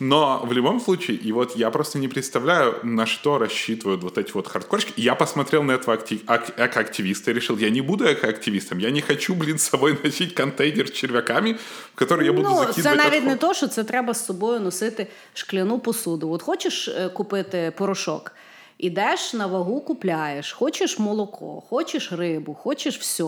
[0.00, 4.32] Но в любом случае, и вот я просто не представляю, на что рассчитывают вот эти
[4.34, 5.00] вот хардкорщики.
[5.00, 9.00] Я посмотрел на этого актив- ак- экоактивиста и решил, я не буду экоактивистом, я не
[9.00, 11.56] хочу, блин, с собой носить контейнер с червяками,
[11.94, 13.24] в который я буду Ну, закидывать це навіть отход.
[13.28, 16.30] не то, що це треба з собою носити шкляну посуду.
[16.30, 18.32] От хочеш е, купити порошок,
[18.78, 23.24] ідеш на вагу, купляєш, хочеш молоко, хочеш рибу, хочеш все.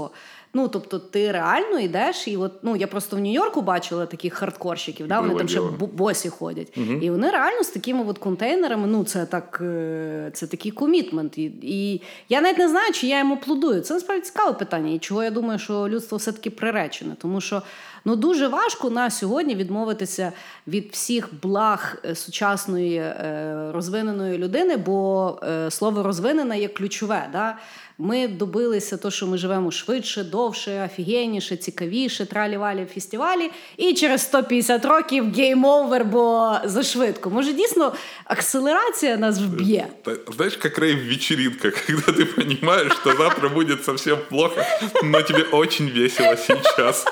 [0.54, 5.08] Ну, тобто, ти реально йдеш, і от ну я просто в Нью-Йорку бачила таких хардкорщиків,
[5.08, 5.62] да, вони там ще
[5.94, 6.78] босі ходять.
[7.02, 11.38] І вони реально з такими от контейнерами, ну це так, е, це такий комітмент.
[11.38, 13.82] І, і я навіть не знаю, чи я йому плодую.
[13.82, 17.16] Це насправді цікаве питання, і чого я думаю, що людство все-таки приречене.
[17.22, 17.62] Тому що
[18.06, 20.32] ну дуже важко на сьогодні відмовитися
[20.68, 27.30] від всіх благ е, сучасної е, розвиненої людини, бо слово розвинена є ключове.
[27.32, 27.58] Да?
[28.04, 33.52] Ми добилися того, що ми живемо швидше, довше, офігенніше, цікавіше, тралі-валі фестивалі.
[33.78, 37.30] І через 150 років game over, бо зашвидко.
[37.30, 37.94] Може, дійсно
[38.26, 39.88] акселерація нас вб'є.
[40.04, 44.66] Та- Знаешь, как рейв вечеринка, когда ты понимаешь, что завтра будет совсем плохо,
[45.04, 47.06] но тебе очень весело сейчас.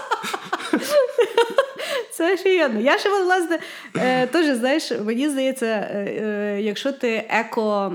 [2.20, 2.80] Це офігенно.
[2.80, 3.60] Я ще власне
[3.96, 7.94] е, теж знаєш, мені здається, е, е, якщо ти еко,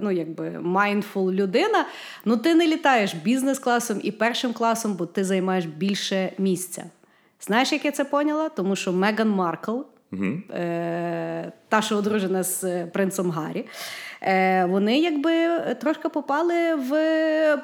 [0.00, 1.86] ну якби mindful людина,
[2.24, 6.84] ну ти не літаєш бізнес-класом і першим класом, бо ти займаєш більше місця.
[7.40, 8.48] Знаєш, як я це поняла?
[8.48, 9.80] Тому що Меган Маркл,
[10.50, 13.66] е, та, що одружена з принцем Гаррі,
[14.72, 16.92] вони якби трошки попали в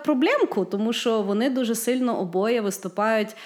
[0.04, 3.36] проблемку, тому що вони дуже сильно обоє виступають: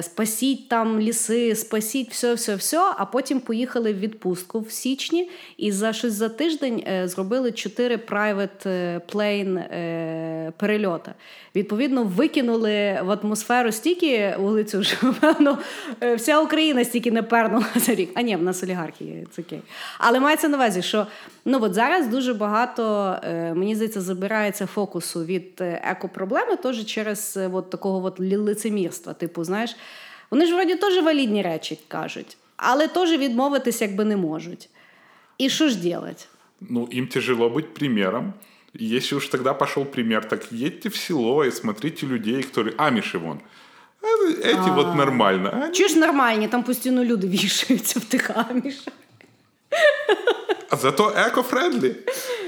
[0.00, 2.94] спасіть там ліси, спасіть все, все, все.
[2.96, 7.96] А потім поїхали в відпустку в січні, і за щось за тиждень е, зробили чотири
[7.96, 11.14] private е, plane е, перельота.
[11.56, 15.58] Відповідно, викинули в атмосферу стільки вулицю, що певно
[16.00, 18.10] е, вся Україна стільки не пернула за рік.
[18.14, 19.60] А ні, в нас олігархи, це окей.
[19.98, 21.06] Але мається на увазі, що
[21.44, 27.36] ну от зараз дуже багато, е, мені здається, забирається фокусу від е, екопроблеми, теж через
[27.36, 29.12] е, от такого от лицемірства.
[29.12, 29.65] Типу, знаєш,
[30.31, 34.69] вони ж вроді теж валідні речі кажуть, але теж відмовитись якби не можуть.
[35.37, 36.27] І що ж делать?
[36.69, 38.33] Ну, им тяжело быть примером.
[38.81, 42.73] И Если уж тогда пошел пример, так едьте в село и смотрите людей, которые...
[42.77, 43.39] Амиши вон.
[44.01, 44.07] А
[44.47, 45.63] Эти вот нормально.
[45.63, 48.93] а Чи ж нормальні, там постійно люди вішаються в тих амішах.
[50.69, 51.95] А зато эко-френдли.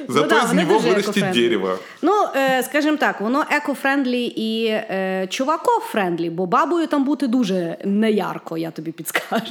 [0.08, 1.34] Зато да, из вони него дуже вырастет еко-френдлі.
[1.34, 1.78] дерево.
[2.02, 8.58] Ну, е, скажімо так, воно еко-френдлі і е, чуваков-френдлі, бо бабою там бути дуже неярко,
[8.58, 9.46] я тобі підскажу.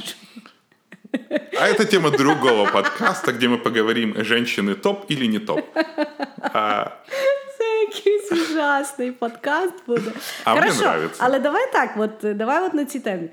[1.61, 5.59] А это тема другого подкаста, где мы поговорим, женщины топ или не топ.
[6.41, 6.85] А,
[7.57, 10.11] Це якийсь ужасний подкаст буде.
[10.43, 11.23] А мені Хорошо, нравиться.
[11.25, 13.29] але давай так, от е, давай от на цій темі.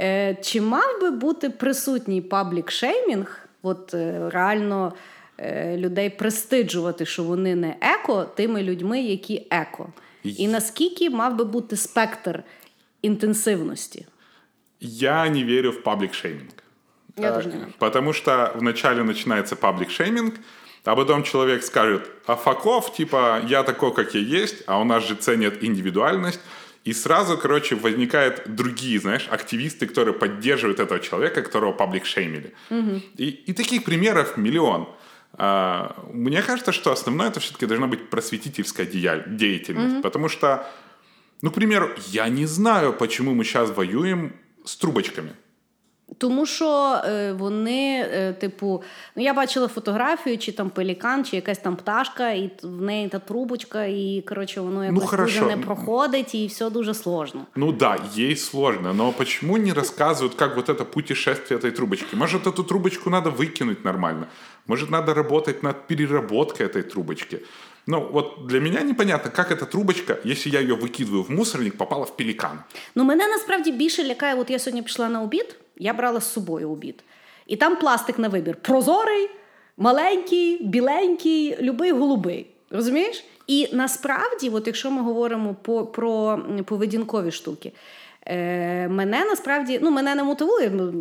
[0.00, 4.93] Е, чи мав би бути присутній паблік шеймінг, от е, реально
[5.37, 9.89] е, людей престиджувати, що вони не еко, тими людьми, які еко?
[10.23, 12.43] І наскільки мав би бути спектр
[13.01, 14.05] інтенсивності?
[14.79, 16.53] Я не верю в паблик шейминг.
[17.17, 17.73] Я А, тоже не верю.
[17.79, 20.33] Потому что вначале начинается паблик шейминг,
[20.85, 25.03] а потом человек скажет, а факов, типа, я такой, как я есть, а у нас
[25.07, 26.39] же ценят индивидуальность.
[26.87, 32.53] И сразу, короче, возникают другие, знаешь, активисты, которые поддерживают этого человека, которого паблик шеймили.
[33.17, 34.87] И, и таких примеров миллион.
[35.33, 40.01] А, мне кажется, что основное это все-таки должна быть просветительская дея- деятельность.
[40.01, 40.65] Потому что,
[41.41, 44.31] ну, к примеру, я не знаю, почему мы сейчас воюем
[44.63, 45.31] с трубочками.
[46.18, 48.82] Тому що е, вони, е, типу,
[49.16, 53.08] ну я бачила фотографію, чи там пелікан, чи якась там пташка, і т- в неї
[53.08, 55.46] та трубочка, і коротше, воно якось дуже хорошо.
[55.46, 57.46] не проходить, і все дуже сложно.
[57.56, 62.16] Ну да, ей сложно, но почему не рассказывают, как вот это путешествие этой трубочки?
[62.16, 64.26] Может, эту трубочку надо выкинуть нормально?
[64.66, 67.38] Может, надо работать над переработкой этой трубочки?
[67.86, 72.04] Ну, вот для меня непонятно, как эта трубочка, если я ее выкидываю в мусорник, попала
[72.04, 72.58] в пеликан.
[72.94, 76.71] Ну, мене насправді більше лякає, от я сьогодні пішла на обід, я брала з собою
[76.71, 77.03] обід.
[77.47, 79.29] І там пластик на вибір: прозорий,
[79.77, 82.47] маленький, біленький, любий голубий.
[82.69, 83.23] Розумієш?
[83.47, 87.71] І насправді, от якщо ми говоримо по, про поведінкові штуки,
[88.25, 90.69] е, мене насправді ну, мене не мотивує.
[90.69, 90.93] ну,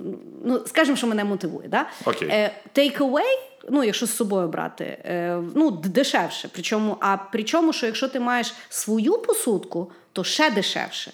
[0.44, 1.68] Ну, скажімо, що мене мотивує.
[1.68, 1.86] Да?
[2.04, 2.28] Окей.
[2.28, 6.48] Е, take away, ну, якщо з собою брати, е, ну, дешевше.
[6.52, 11.12] Причому, а причому, що якщо ти маєш свою посудку, то ще дешевше.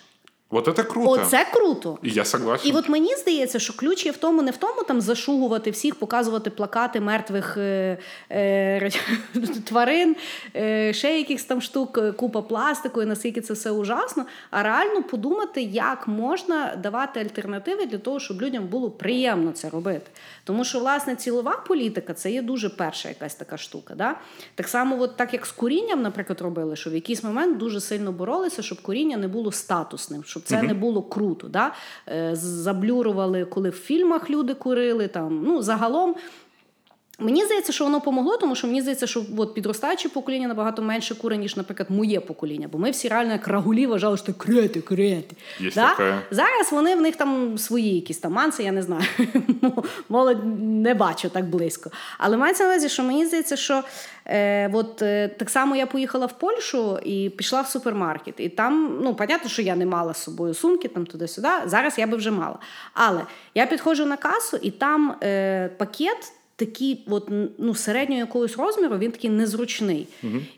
[0.52, 1.10] Вот это круто.
[1.10, 1.98] Оце круто.
[2.04, 2.70] И я согласен.
[2.70, 5.94] І от мені здається, що ключ є в тому, не в тому там зашугувати всіх,
[5.94, 7.98] показувати плакати мертвих е,
[8.30, 8.90] е,
[9.64, 10.16] тварин,
[10.56, 15.02] е, ще якихось там штук, е, купа пластику, і наскільки це все ужасно, а реально
[15.02, 20.10] подумати, як можна давати альтернативи для того, щоб людям було приємно це робити.
[20.44, 23.94] Тому що, власне, цілова політика це є дуже перша якась така штука.
[23.94, 24.14] Да?
[24.54, 28.12] Так само, от так як з курінням, наприклад, робили, що в якийсь момент дуже сильно
[28.12, 31.48] боролися, щоб куріння не було статусним, щоб це не було круто.
[31.48, 31.72] Да?
[32.08, 35.08] Е, Заблюрували, коли в фільмах люди курили.
[35.08, 36.14] Там, ну, загалом.
[37.22, 41.14] Мені здається, що воно помогло, тому що мені здається, що от підростаюче покоління набагато менше
[41.14, 42.68] куре, ніж, наприклад, моє покоління.
[42.72, 45.36] Бо ми всі реально як рагулі вважали, що крети, крети.
[45.74, 46.22] Да?
[46.30, 49.02] Зараз вони в них там свої якісь там манси, я не знаю.
[50.08, 51.90] Молодь не бачу так близько.
[52.18, 53.82] Але мається на увазі, що мені здається, що
[54.26, 58.34] е, от, е, так само я поїхала в Польщу і пішла в супермаркет.
[58.38, 61.48] І там, ну, понятно, що я не мала з собою сумки там туди-сюди.
[61.66, 62.58] Зараз я би вже мала.
[62.94, 63.20] Але
[63.54, 66.32] я підходжу на касу, і там е, пакет.
[66.66, 70.08] Такий, от, ну, середнього якогось розміру, він такий незручний.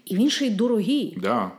[0.04, 1.18] І він ще й дорогий.
[1.22, 1.50] Да.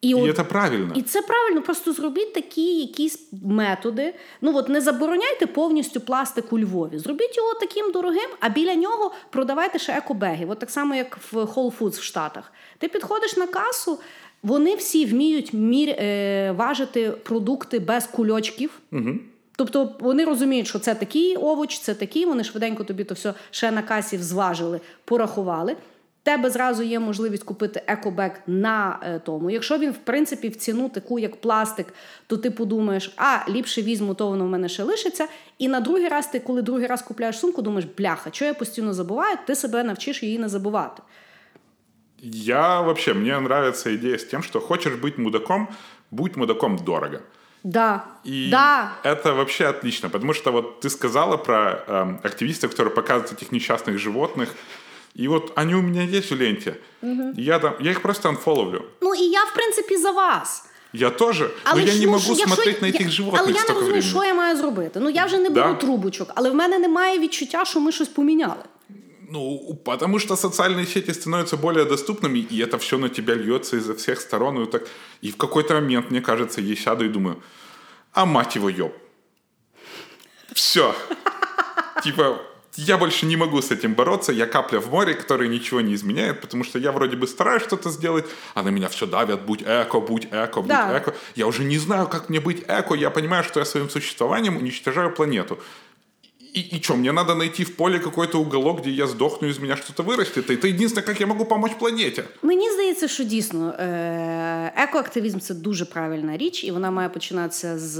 [0.00, 0.92] І, И от, это правильно.
[0.96, 4.14] і це правильно, просто зробіть такі якісь методи.
[4.40, 6.98] Ну от не забороняйте повністю пластик у Львові.
[6.98, 10.46] Зробіть його таким дорогим, а біля нього продавайте ще екобеги.
[10.48, 12.52] От так само, як в Whole Foods в Штатах.
[12.78, 13.98] Ти підходиш на касу,
[14.42, 18.70] вони всі вміють мір, е, важити продукти без кульочків.
[18.92, 19.10] Угу.
[19.58, 22.26] Тобто вони розуміють, що це такий овоч, це такий.
[22.26, 25.76] Вони швиденько тобі то все ще на касі зважили, порахували.
[26.22, 29.50] Тебе зразу є можливість купити екобек на е, тому.
[29.50, 31.86] Якщо він, в принципі, в ціну таку, як пластик,
[32.26, 35.28] то ти подумаєш, а ліпше візьму, то воно в мене ще лишиться.
[35.58, 38.94] І на другий раз, ти, коли другий раз купляєш сумку, думаєш, бляха, що я постійно
[38.94, 41.02] забуваю, ти себе навчиш її не забувати.
[42.22, 45.68] Я вообще, мне нравится идея с тем, что хочешь быть мудаком,
[46.10, 47.18] будь мудаком дорого.
[47.67, 48.03] Да.
[48.25, 48.91] И да.
[49.03, 53.97] это вообще отлично, потому что вот ты сказала про эм, активистов, которые показывают этих несчастных
[53.97, 54.49] животных,
[55.15, 56.75] и вот они у меня есть в ленте.
[57.37, 58.81] Я, там, я их просто анфоловлю.
[59.01, 60.65] Ну і я, в принципі, за вас.
[60.93, 63.09] Я тоже, Але но я ж, не ну, могу що- якщо- смотреть на я- этих
[63.09, 64.09] животных Але я не столько розумію, времени.
[64.09, 64.99] що я маю зробити.
[64.99, 65.63] Ну я вже не Да.
[65.63, 68.63] беру трубочок, але в мене немає відчуття, що ми щось поміняли.
[69.30, 73.94] Ну, потому что социальные сети становятся более доступными, и это все на тебя льется изо
[73.94, 74.62] всех сторон.
[74.62, 74.88] И, так...
[75.20, 77.42] и в какой-то момент, мне кажется, я сяду и думаю,
[78.12, 78.94] а мать его, ёб.
[80.54, 80.94] Все.
[82.02, 82.40] Типа,
[82.76, 86.40] я больше не могу с этим бороться, я капля в море, которая ничего не изменяет,
[86.40, 90.00] потому что я вроде бы стараюсь что-то сделать, а на меня все давят, будь эко,
[90.00, 90.96] будь эко, будь Да.
[90.96, 91.14] эко.
[91.34, 95.10] Я уже не знаю, как мне быть эко, я понимаю, что я своим существованием уничтожаю
[95.10, 95.58] планету.
[96.56, 99.76] И, и что, мне надо найти в поле какой-то уголок, где я сдохну, из меня
[99.76, 100.50] что-то вырастет.
[100.50, 102.24] И это единственное, как я могу помочь планете.
[102.42, 107.98] Мені здається, що дійсно е- екоактивізм це дуже правильна річ, і вона має починатися з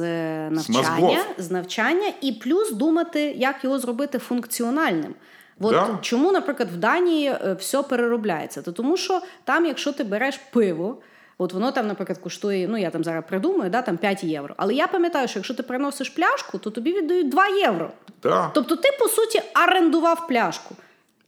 [0.50, 1.16] навчання, мозгов.
[1.38, 5.14] з навчання, і плюс думати, як його зробити функціональним.
[5.60, 5.98] От Да.
[6.02, 8.62] чому, наприклад, в Данії е, все переробляється?
[8.62, 10.98] То тому, що там, якщо ти береш пиво.
[11.38, 14.54] От воно там, наприклад, коштує, ну я там зараз придумаю, да, там 5 євро.
[14.56, 17.90] Але я пам'ятаю, що якщо ти приносиш пляшку, то тобі віддають 2 євро.
[18.22, 18.50] Да.
[18.54, 20.74] Тобто ти, по суті, орендував пляшку.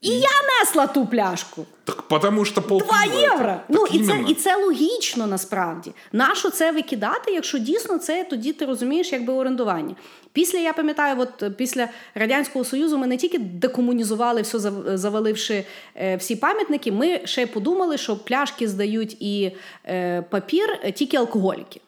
[0.00, 0.28] І я
[0.60, 1.66] несла ту пляшку.
[1.84, 2.04] Так
[2.44, 3.56] что пол Два євро.
[3.68, 5.92] Ну і це, і це логічно насправді.
[6.12, 9.94] Нащо це викидати, якщо дійсно це тоді ти розумієш, якби орендування.
[10.32, 15.64] Після я пам'ятаю, от е, після радянського союзу ми не тільки декомунізували все, зав- заваливши
[15.96, 16.92] е, всі пам'ятники.
[16.92, 19.52] Ми ще подумали, що пляшки здають і
[19.86, 21.80] е, папір е, тільки алкоголіки.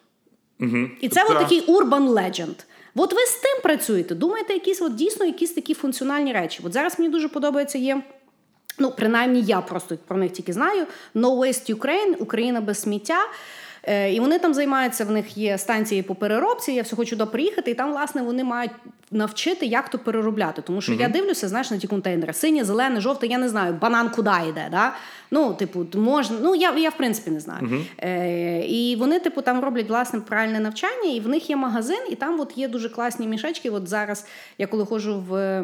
[1.01, 2.55] І це от такий urban legend.
[2.95, 6.61] От ви з тим працюєте, думаєте, якісь от дійсно якісь такі функціональні речі.
[6.65, 8.01] От зараз мені дуже подобається є.
[8.79, 10.85] Ну, принаймні, я просто про них тільки знаю.
[11.15, 13.19] No Waste Ukraine, Україна без сміття.
[13.83, 16.71] Е, і вони там займаються, в них є станції по переробці.
[16.71, 18.71] Я все хочу туди приїхати, і там, власне, вони мають
[19.13, 20.61] навчити, як то переробляти.
[20.61, 22.33] Тому що я дивлюся, знаєш, на ті контейнери.
[22.33, 24.67] Синє, зелене, жовте, я не знаю, банан куди йде.
[24.71, 24.93] Да?
[25.31, 26.37] Ну, типу, можна.
[26.41, 27.85] Ну, я, я в принципі не знаю.
[27.97, 32.15] Е, і вони, типу, там роблять власне правильне навчання, і в них є магазин, і
[32.15, 33.69] там от є дуже класні мішечки.
[33.69, 34.25] От зараз
[34.57, 35.63] я коли ходжу в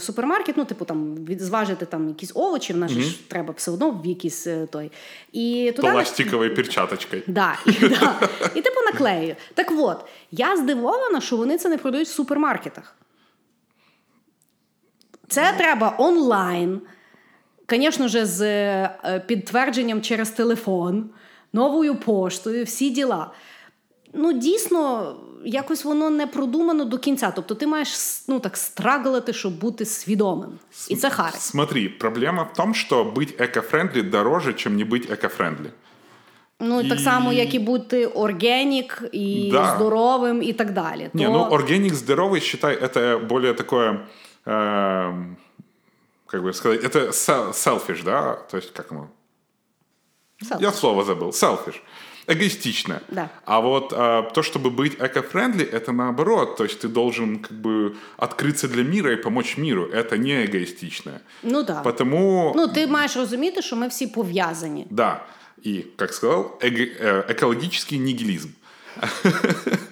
[0.00, 3.90] супермаркет, ну, типу, там зважити там якісь овочі, в нас же ж треба все одно
[3.90, 4.90] в якийсь е, той.
[5.32, 7.22] І туди Пластиковой перчаточкой.
[7.26, 8.14] Да, і, да.
[8.54, 9.36] і типу наклею.
[9.54, 12.89] Так от, я здивована, що вони це не продають в супермаркетах.
[15.29, 16.81] Це треба онлайн.
[17.69, 21.09] Звісно ж, з е, підтвердженням через телефон,
[21.53, 23.31] новою поштою, всі діла.
[24.13, 27.31] Ну, дійсно, якось воно не продумано до кінця.
[27.35, 27.89] Тобто ти маєш
[28.27, 30.49] ну, так страглити, щоб бути свідомим.
[30.89, 31.37] І це харе.
[31.39, 35.69] Смотри, проблема в том, что быть эко-френдли дороже, чем не быть эко-френдли.
[36.59, 39.75] Ну, так І- само, як і бути органік і Да.
[39.75, 41.09] здоровим, і так далі.
[41.13, 43.97] Не, То- ну органик здоровый, считай, это более такое, эм,
[44.45, 48.33] как бы сказать, это се- selfish, да?
[48.51, 49.07] То есть, как ему?
[50.43, 50.61] Selfish.
[50.61, 51.29] Я слово забыл.
[51.29, 51.75] Selfish.
[52.27, 53.01] Эгоистично.
[53.09, 53.29] Да.
[53.45, 56.55] А вот э, то, чтобы быть эко-френдли, это наоборот.
[56.57, 59.85] То есть ты должен как бы открыться для мира и помочь миру.
[59.85, 61.11] Это не эгоистично.
[61.43, 61.83] Ну так.
[61.83, 64.87] Потому, Ну, ти маєш розуміти, що ми всі пов'язані.
[64.89, 65.23] да,
[65.65, 68.49] и, как сказал, эго- э, экологический нигилизм.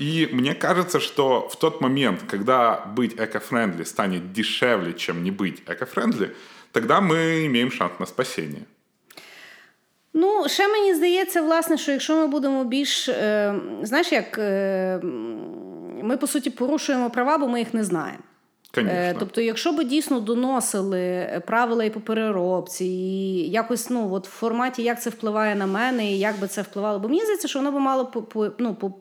[0.00, 5.62] И мне кажется, что в тот момент, когда быть эко-френдли станет дешевле, чем не быть
[5.66, 6.34] эко-френдли,
[6.72, 8.62] тогда мы имеем шанс на спасение.
[10.14, 13.08] Ну, ще мені здається, власне, що якщо ми будемо більш.
[13.08, 18.18] Е, знаєш, як е, м, ми по суті порушуємо права, бо ми їх не знаємо.
[18.74, 18.98] Конечно.
[18.98, 24.30] Е, тобто, якщо би дійсно доносили правила і по переробці, і якось ну, от в
[24.30, 27.58] форматі, як це впливає на мене, і як би це впливало, бо мені здається, що
[27.58, 28.96] воно би мало по, по, ну, по, по,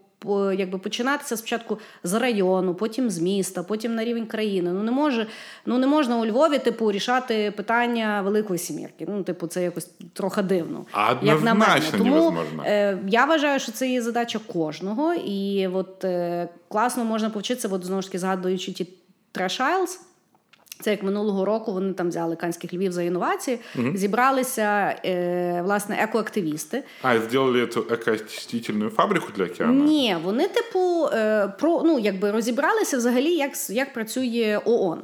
[0.58, 4.72] якби починатися спочатку з району, потім з міста, потім на рівень країни.
[4.72, 5.26] Ну не може,
[5.66, 9.06] ну не можна у Львові, типу, рішати питання великої сімірки.
[9.08, 10.84] Ну, типу, це якось трохи дивно.
[10.92, 11.82] А як на мене.
[11.98, 17.68] Тому е, я вважаю, що це є задача кожного, і от е, класно можна повчитися,
[17.72, 18.88] от знову ж таки згадуючи ті
[19.34, 19.98] Isles,
[20.80, 23.58] це як минулого року вони там взяли канських львів за інновації,
[23.94, 26.82] зібралися е, власне екоактивісти.
[27.02, 29.84] А, сделали эту экоочистительную фабрику для океана?
[29.84, 35.00] Ні, вони, типу, е, про ну якби розібралися взагалі, як, як працює ООН.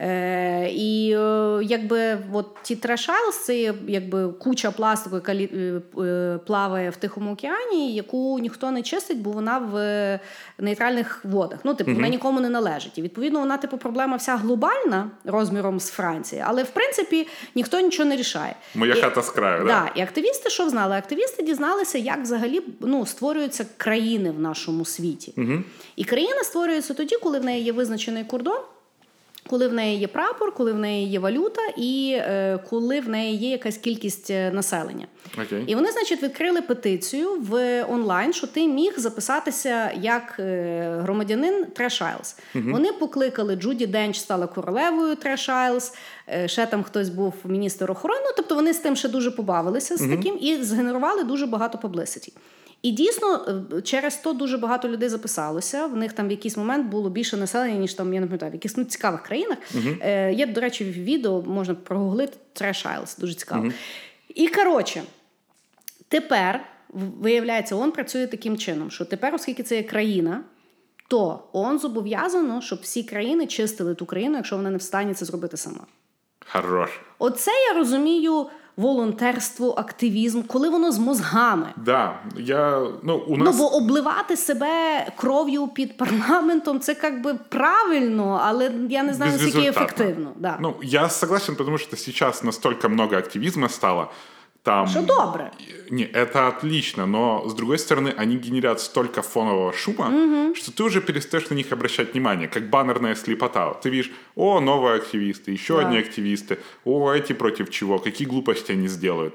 [0.00, 6.90] Е, і е, якби от ті трешайлс, це якби куча пластику, яка е, е, плаває
[6.90, 9.74] в Тихому океані, яку ніхто не чистить, бо вона в
[10.58, 11.58] нейтральних водах.
[11.64, 12.98] Ну, типу, вона нікому не належить.
[12.98, 18.08] І відповідно, вона, типу, проблема вся глобальна розміром з Франції, але в принципі ніхто нічого
[18.08, 18.56] не рішає.
[18.74, 19.66] Моя І- хата з краю, да?
[19.66, 20.96] Да, і активісти що знали?
[20.96, 25.34] Активісти дізналися, як взагалі ну, створюються країни в нашому світі.
[25.36, 25.62] Угу.
[25.96, 28.58] І країна створюється тоді, коли в неї є визначений кордон.
[29.48, 33.36] Коли в неї є прапор, коли в неї є валюта, і е, коли в неї
[33.36, 35.06] є якась кількість е, населення.
[35.44, 35.64] Окей.
[35.66, 42.02] І вони, значить, відкрили петицію в онлайн, що ти міг записатися як е, громадянин Trash
[42.02, 42.34] Isles.
[42.72, 45.94] Вони покликали Джуді Денч стала королевою Isles,
[46.28, 48.26] е, ще там хтось був міністр охорони.
[48.36, 52.32] Тобто вони з тим ще дуже побавилися з таким і згенерували дуже багато публіситі.
[52.82, 55.86] І дійсно е, через то дуже багато людей записалося.
[55.86, 58.54] В них там в якийсь момент було більше населення, ніж там я не пам'ятаю, в
[58.54, 59.58] якихось ну, цікавих країнах.
[60.00, 63.72] Е, є, до речі, відео можна прогуглити Trash Isles, дуже цікаво.
[64.34, 65.02] І коротше,
[66.08, 66.60] тепер
[67.20, 70.40] виявляється, ООН працює таким чином, що тепер, оскільки це є країна,
[71.08, 75.56] то ООН зобов'язано, щоб всі країни чистили ту країну, якщо вона не встані це зробити
[75.56, 75.86] сама.
[76.46, 76.90] Хорош.
[77.18, 78.46] Оце я розумію
[78.76, 81.66] волонтерство, активізм, коли воно з мозгами.
[81.76, 83.58] Да, я, ну, у Ну, нас...
[83.58, 89.68] бо обливати себе кров'ю під парламентом це як би правильно, але я не знаю, наскільки
[89.68, 90.32] ефективно.
[90.36, 90.58] Да.
[90.60, 94.10] Ну, я согласен, тому що зараз настолько много активізму стало
[94.63, 94.87] Там...
[94.87, 95.51] Що добре.
[95.91, 100.11] Не, это отлично, но с другой стороны, они генерят столько фонового шума,
[100.55, 103.73] что ты уже перестаешь на них обращать внимание, как баннерная слепота.
[103.73, 105.87] Ты видишь, о, новые активисты, еще Да.
[105.87, 109.33] одни активисты, о, эти против чего, какие глупости они сделают.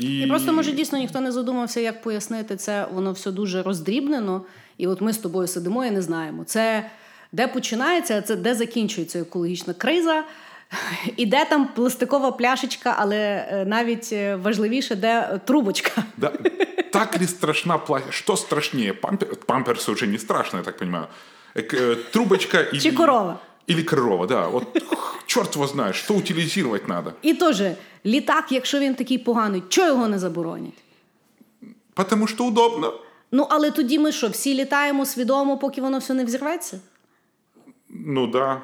[0.00, 2.86] И, І просто може дійсно ніхто не задумався, як пояснити це.
[2.92, 4.42] Воно все дуже роздрібнено.
[4.78, 6.44] І от ми з тобою сидимо і не знаємо.
[6.44, 6.90] Це
[7.32, 10.24] де починається, а це де закінчується екологічна криза.
[11.16, 16.04] І де там пластикова пляшечка, але е, навіть е, важливіше, де е, трубочка.
[16.16, 16.32] Да,
[16.92, 18.12] так ли страшна платье?
[18.12, 18.92] Что страшнее?
[18.92, 19.28] Пампер...
[19.46, 21.06] Памперсы уже не страшно, я так понимаю.
[21.54, 22.80] Эк- э, Трубочка или...
[22.80, 23.38] Чи корова.
[23.70, 24.48] Или корова, да.
[24.48, 24.82] Вот
[25.26, 27.12] черт его знает, что утилизировать надо.
[27.22, 27.62] І теж
[28.06, 30.82] літак, якщо він такий поганий, чого його не заборонять?
[31.94, 32.92] Потому что удобно.
[33.32, 36.80] Ну але тоді ми що, всі літаємо свідомо, поки воно все не взірветься?
[37.88, 38.60] Ну да.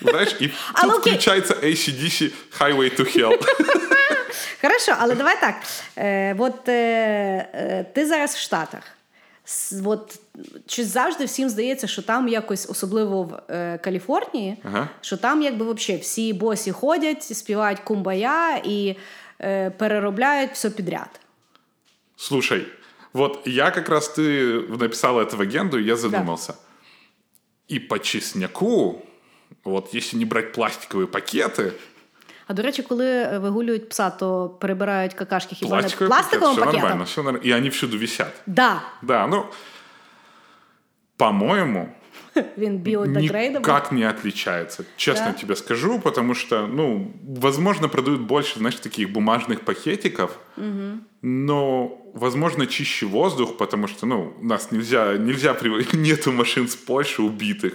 [0.00, 3.36] Знаешь, и тут включается ACDC Highway to Hell.
[4.62, 5.54] Хорошо, але давай так.
[5.96, 6.72] Е, от е,
[7.54, 8.82] е, ти зараз в Штатах.
[9.84, 10.18] От,
[10.66, 14.88] чи завжди всім здається, що там якось, особливо в е, Каліфорнії, Ага.
[15.00, 18.96] що там якби взагалі всі босі ходять, співають кумбая і
[19.40, 21.20] е, переробляють все підряд.
[22.16, 22.66] Слушай,
[23.12, 26.54] вот я как раз ты написал это в агенду, и я задумался.
[27.70, 29.02] И по чесноку,
[29.63, 31.71] вот если не брать пластиковые пакеты,
[32.47, 36.59] А до речі, коли е, вигулюють пса, то перебирають какашки хіба не пластиковые пластиковим все
[36.65, 36.81] пакетом?
[36.81, 37.49] нормально, все нормально.
[37.49, 38.33] И они всюду висят.
[38.45, 39.45] Да, Да, ну,
[41.17, 41.87] по-моему,
[42.57, 43.59] він біодегрейдабл.
[43.67, 44.83] никак не отличается.
[44.97, 45.33] Честно Да?
[45.41, 50.29] тебе скажу, потому что, ну, возможно, продают больше, знаешь, таких бумажных пакетиков,
[51.21, 56.75] но, возможно, чище воздух, потому что, ну, у нас нельзя, нельзя приводить, нету машин с
[56.75, 57.73] Польши убитых.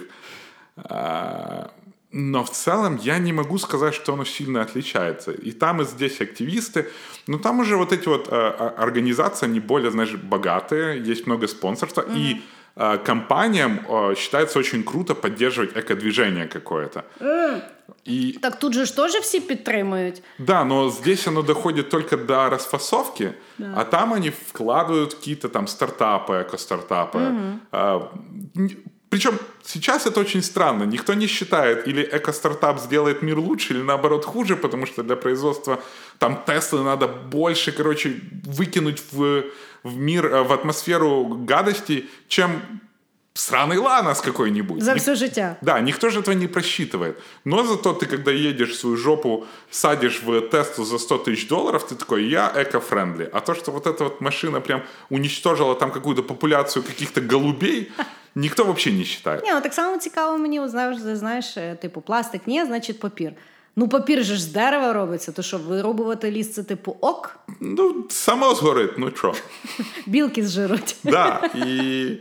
[0.77, 1.69] А,
[2.12, 5.32] но в целом я не могу сказать, что оно сильно отличается.
[5.32, 6.86] И там, и здесь активисты.
[7.26, 11.46] Но там уже вот эти вот э, а, организации, они более, знаешь, богатые, есть много
[11.48, 12.04] спонсорства.
[12.16, 12.40] И
[12.76, 17.04] э, компаниям э, считается очень круто поддерживать экодвижение какое-то.
[18.08, 20.22] И Так тут же ж теж всі підтримують.
[20.38, 23.32] да, но здесь оно доходит только до расфасовки,
[23.74, 27.18] а там они вкладывают какие-то там стартапы, эко-стартапы.
[27.72, 28.76] Н-
[29.16, 30.84] причем сейчас это очень странно.
[30.84, 35.80] Никто не считает, или эко-стартап сделает мир лучше, или наоборот хуже, потому что для производства
[36.18, 39.44] там Теслы надо больше, короче, выкинуть в,
[39.82, 42.60] в мир, э, в атмосферу гадостей, чем
[43.35, 44.83] сраный Ланос какой-нибудь.
[44.83, 45.55] За Ник- все життя.
[45.61, 47.13] да, никто же этого не просчитывает.
[47.45, 51.83] Но зато ты, когда едешь в свою жопу, садишь в Теслу за 100 тысяч долларов,
[51.91, 53.29] ты такой, я эко-френдли.
[53.33, 57.91] А то, что вот эта вот машина прям уничтожила там какую-то популяцию каких-то голубей,
[58.35, 59.43] никто вообще не считает.
[59.43, 63.31] Ні, ну так само цікаво мені, от знаєш, знаєш, е, типу, пластик ні, значить папір.
[63.75, 68.05] Ну, папір же ж з дерева робиться, то що вирубувати ліс це типу ок, Ну,
[68.09, 69.35] само сгорит, ну чё.
[70.05, 70.95] білки зжируть.
[71.03, 71.59] Да, и
[72.09, 72.19] т-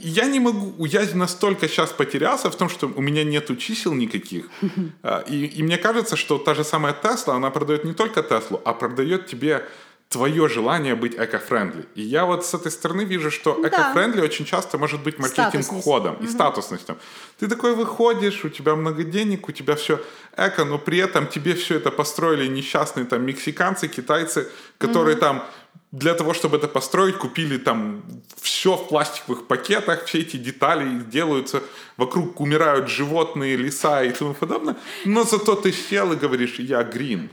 [0.00, 4.44] я не могу, я настолько сейчас потерялся в том, что у меня нету чисел никаких.
[5.02, 8.60] А, И, и мне кажется, что та же самая Тесла, она продает не только Теслу,
[8.64, 9.62] а продает тебе
[10.08, 11.84] твое желание быть эко-френдли.
[11.94, 13.68] И я вот с этой стороны вижу, что Да.
[13.68, 16.96] эко-френдли очень часто может быть маркетинг-ходом и статусностью.
[17.40, 19.98] Ты такой выходишь, у тебя много денег, у тебя все
[20.36, 25.42] эко, но при этом тебе все это построили несчастные там мексиканцы, китайцы, которые там
[25.91, 28.01] для того, чтобы это построить, купили там
[28.41, 31.61] все в пластиковых пакетах, все эти детали делаются,
[31.97, 34.75] вокруг умирают животные, леса и тому подобное.
[35.05, 37.29] Но зато ты сел и говоришь, я грин.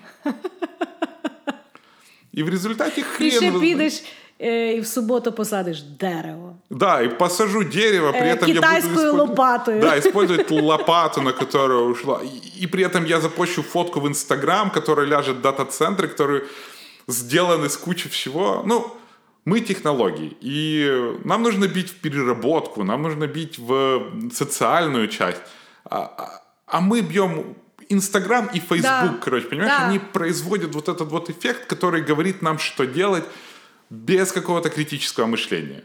[2.33, 3.31] И в результате І хрен...
[3.31, 4.03] ще вы- підеш
[4.41, 6.57] е, і в суботу посадиш дерево.
[6.71, 9.81] Да, и посажу дерево, при Э, этом я буду китайскую использовать- лопатою.
[9.81, 12.21] Да, использовать лопату, на которую ушла.
[12.25, 16.43] И, и при этом я запущу фотку в Инстаграм, которая ляжет в дата-центры, которые
[17.12, 18.64] сделаны с кучи всего.
[18.66, 18.96] Ну,
[19.46, 25.42] мы технологии, и нам нужно бить в переработку, нам нужно бить в социальную часть.
[25.86, 27.56] А, а- а мы бьем
[27.92, 29.18] Инстаграм и Фейсбук, Да.
[29.24, 29.88] короче, понимаешь, Да.
[29.88, 33.24] они производят вот этот вот эффект, который говорит нам, что делать
[33.90, 35.82] без какого-то критического мышления.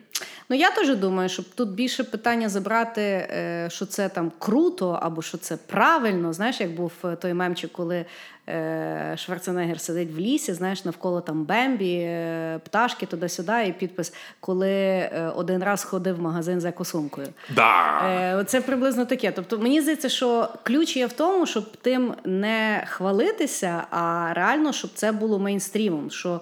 [0.49, 3.29] Ну я теж думаю, щоб тут більше питання забрати,
[3.69, 6.33] що це там круто або що це правильно.
[6.33, 8.05] Знаєш, як був той мемчик, коли
[8.49, 15.09] е, Шварценеггер сидить в лісі, знаєш, навколо там Бембі, е, пташки туди-сюди, і підпис, коли
[15.37, 17.29] один раз ходив в магазин за косумкою.
[17.55, 18.45] Да.
[18.47, 19.33] Це приблизно таке.
[19.33, 24.91] Тобто мені здається, що ключ є в тому, щоб тим не хвалитися, а реально, щоб
[24.95, 26.11] це було мейнстрімом.
[26.11, 26.41] Що,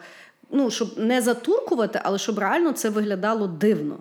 [0.52, 3.98] ну, щоб не затуркувати, але щоб реально це виглядало дивно.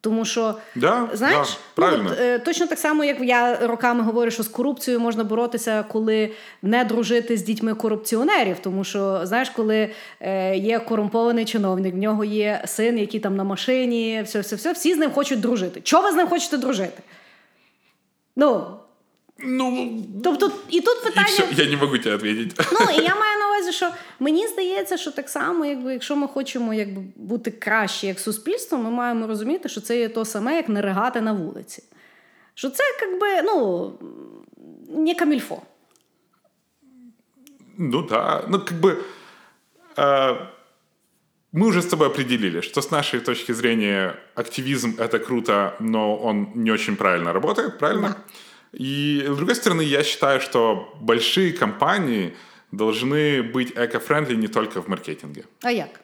[0.00, 4.30] Тому що, Да, знаєш, да, ну, от, е, точно так само, як я роками говорю,
[4.30, 6.30] що з корупцією можна боротися, коли
[6.62, 8.58] не дружити з дітьми корупціонерів.
[8.58, 9.90] Тому що, знаєш, коли
[10.20, 14.72] е, є корумпований чиновник, в нього є син, який там на машині, все, все, все,
[14.72, 15.80] всі з ним хочуть дружити.
[15.80, 17.02] Чого ви з ним хочете дружити?
[18.36, 18.66] Ну,
[19.38, 19.92] Ну,
[20.24, 21.26] тобто, і тут питання.
[21.26, 22.60] все, я не могу тебе ответить.
[22.72, 23.89] Ну, і я маю увазі, що
[24.19, 28.89] мені здається, що так само, якби, якщо ми хочемо якби, бути краще як суспільство, ми
[28.89, 31.83] маємо розуміти, що це є то саме, як не ригати на вулиці.
[32.53, 33.91] Що це, якби, ну,
[34.89, 35.61] не камільфо.
[37.77, 38.97] Ну да, ну как бы
[39.97, 40.35] э,
[41.51, 46.51] мы уже с тобой определили, что с нашей точки зрения активизм это круто, но он
[46.55, 48.17] не очень правильно работает, правильно?
[48.73, 52.33] И с другой стороны, я считаю, что большие компании
[52.76, 55.44] должны быть эко-френдли не только в маркетинге.
[55.62, 56.00] А як?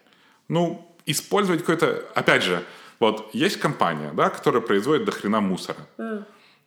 [0.49, 2.05] Ну, использовать какой-то...
[2.15, 2.63] Опять же,
[3.01, 5.87] вот есть компания, да, которая производит до хрена мусора.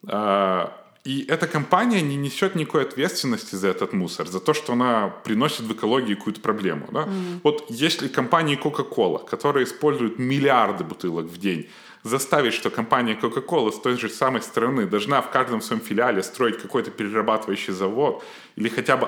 [0.07, 0.71] А,
[1.03, 5.61] и эта компания не несет никакой ответственности за этот мусор, за то, что она приносит
[5.61, 6.87] в экологии какую-то проблему.
[6.91, 7.03] Да?
[7.03, 7.39] Mm.
[7.43, 11.69] Вот если компании Coca-Cola, которые используют миллиарды бутылок в день,
[12.03, 16.61] заставить, что компания Coca-Cola с той же самой стороны должна в каждом своем филиале строить
[16.61, 18.23] какой-то перерабатывающий завод
[18.55, 19.07] или хотя бы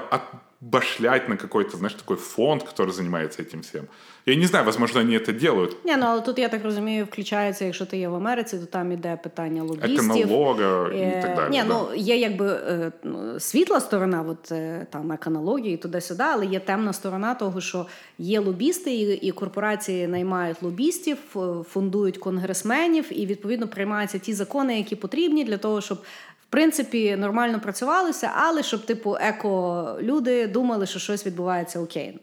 [0.63, 3.87] отбашлять на какой-то, знаешь, такой фонд, который занимается этим всем.
[4.27, 5.77] Я не знаю, возможно, они это делают.
[5.85, 8.93] Ні, ну але тут я так розумію, включається, якщо ти є в Америці, то там
[8.93, 10.13] іде питання лобістів.
[10.13, 11.51] Еконолога і так далі.
[11.51, 11.65] Ні, да.
[11.69, 16.93] ну є якби е, ну, світла сторона, от е, там еконології туди-сюди, але є темна
[16.93, 17.87] сторона того, що
[18.19, 24.79] є лобісти, і, і корпорації наймають лобістів, ф- фундують конгресменів, і відповідно приймаються ті закони,
[24.79, 25.99] які потрібні для того, щоб.
[26.47, 32.19] В принципі, нормально працювалося, але щоб, типу, еко-люди думали, що щось відбувається окей.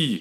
[0.00, 0.20] И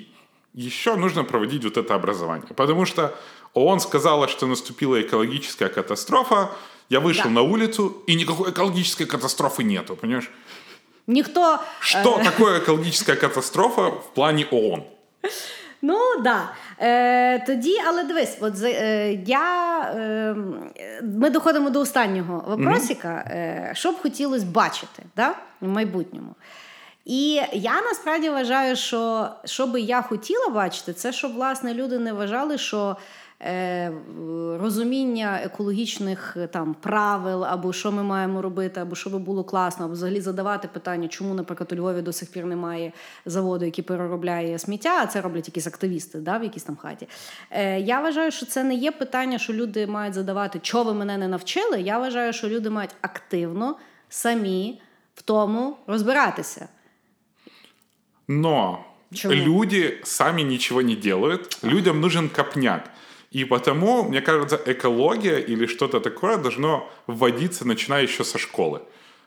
[0.56, 2.48] еще нужно проводить вот это образование.
[2.56, 3.10] Потому что
[3.54, 6.50] ООН сказала, что наступила экологическая катастрофа.
[6.90, 7.30] Я вышел Да.
[7.30, 10.32] на улицу, и никакой экологической катастрофы нету, понимаешь?
[11.08, 14.84] Ніхто Что такое экологическая катастрофа в плане ООН?
[15.82, 16.54] Ну да.
[16.83, 20.35] Е, тоді, але дивись, от е, я, е,
[21.03, 26.35] ми доходимо до останнього вопросика, е, що б хотілося бачити да, в майбутньому.
[27.05, 32.13] І я насправді вважаю, що що би я хотіла бачити, це щоб власне люди не
[32.13, 32.97] вважали, що
[34.61, 39.85] розуміння екологічних е, там правил, або що ми маємо робити, або що би було класно,
[39.85, 42.93] або взагалі задавати питання, чому, наприклад, у Львові до сих пір немає
[43.27, 47.09] заводу, який переробляє сміття, а це роблять якісь активісти да, в якійсь там хаті.
[47.51, 51.19] Е, я вважаю, що це не є питання, що люди мають задавати, чого ви мене
[51.19, 51.81] не навчили.
[51.81, 53.77] Я вважаю, що люди мають активно
[54.09, 54.81] самі
[55.15, 56.69] в тому розбиратися.
[58.29, 59.35] Но Почему?
[59.35, 62.91] люди сами ничего не делают, людям нужен копняк.
[63.33, 68.81] И потому, мне кажется, экология или что-то такое должно вводиться, начиная еще со школы.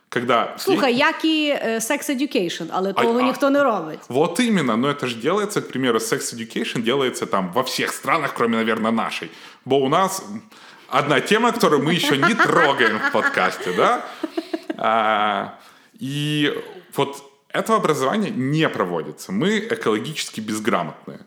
[0.08, 3.98] Когда Слухай, як і е, sex education, але А- того а- ніхто не робить.
[4.08, 8.34] Вот именно, но это же делается, к примеру, sex education делается там во всех странах,
[8.34, 9.30] кроме, наверное, нашей.
[9.64, 10.22] Бо у нас
[10.88, 14.04] одна тема, которую мы еще не трогаем в подкасте, да?
[14.76, 15.58] А,
[16.00, 16.52] и
[16.96, 19.32] вот этого образования не проводится.
[19.32, 21.18] Мы экологически безграмотные.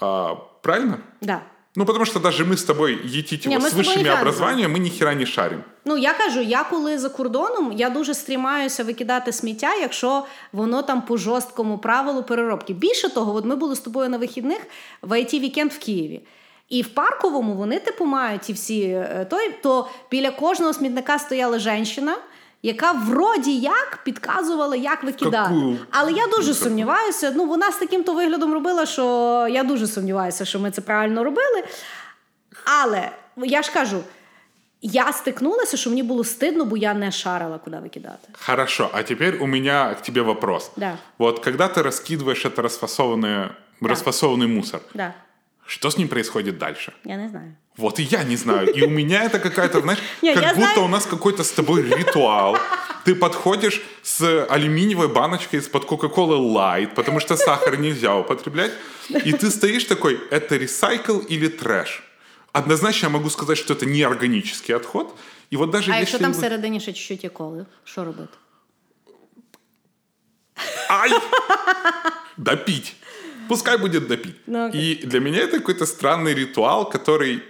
[0.00, 1.00] А, правильно?
[1.20, 1.42] Да.
[1.77, 4.03] Ну, потому что даже мы с тобой, етить Не, его мы с с тобой высшими
[4.03, 5.63] не образованиями, мы ни хера не шарим.
[5.85, 11.01] Ну я кажу, я коли за кордоном, я дуже стрімаюся викидати сміття, якщо воно там
[11.01, 12.73] по жорсткому правилу переробки.
[12.73, 14.61] Більше того, от ми були з тобою на вихідних
[15.01, 16.21] в it вікенд в Києві.
[16.69, 21.59] І в парковому вони типу мають ті всі е, той, то біля кожного смітника стояла
[21.59, 22.17] жінка,
[22.61, 25.53] яка вроді як підказувала, як викидати.
[25.53, 25.77] Какую?
[25.91, 27.33] Але я дуже сумніваюся.
[27.35, 31.23] Ну, вона з таким то виглядом робила, що я дуже сумніваюся, що ми це правильно
[31.23, 31.63] робили.
[32.65, 33.97] Але я ж кажу,
[34.81, 38.27] я стикнулася, що мені було стидно, бо я не шарила, куди викидати.
[38.45, 40.71] Хорошо, а теперь у меня к тебе вопрос.
[40.75, 40.97] Да.
[41.17, 43.49] Вот когда ты раскидываешь это расфасованное,
[43.81, 45.13] расфасованный мусор, Да.
[45.70, 46.92] Что с ним происходит дальше?
[47.04, 47.56] Я не знаю.
[47.76, 48.74] Вот и я не знаю.
[48.74, 50.84] И у меня это какая-то, знаешь, Не, как будто знаю.
[50.84, 52.58] у нас какой-то с тобой ритуал.
[53.04, 58.72] Ты подходишь с алюминиевой баночкой из-под Кока-Колы Light, потому что сахар нельзя употреблять.
[59.24, 62.02] И ты стоишь такой, это ресайкл или трэш?
[62.52, 65.16] Однозначно я могу сказать, что это не органический отход.
[65.50, 66.00] И вот даже А если...
[66.00, 68.36] якщо там всередині ще чуть-чуть є коли, що робити?
[70.88, 71.10] Ай!
[72.36, 72.96] Допить.
[73.50, 74.36] Пускай будет допить.
[74.46, 74.94] Ну, окей.
[74.94, 77.42] и для меня это какой-то странный ритуал, который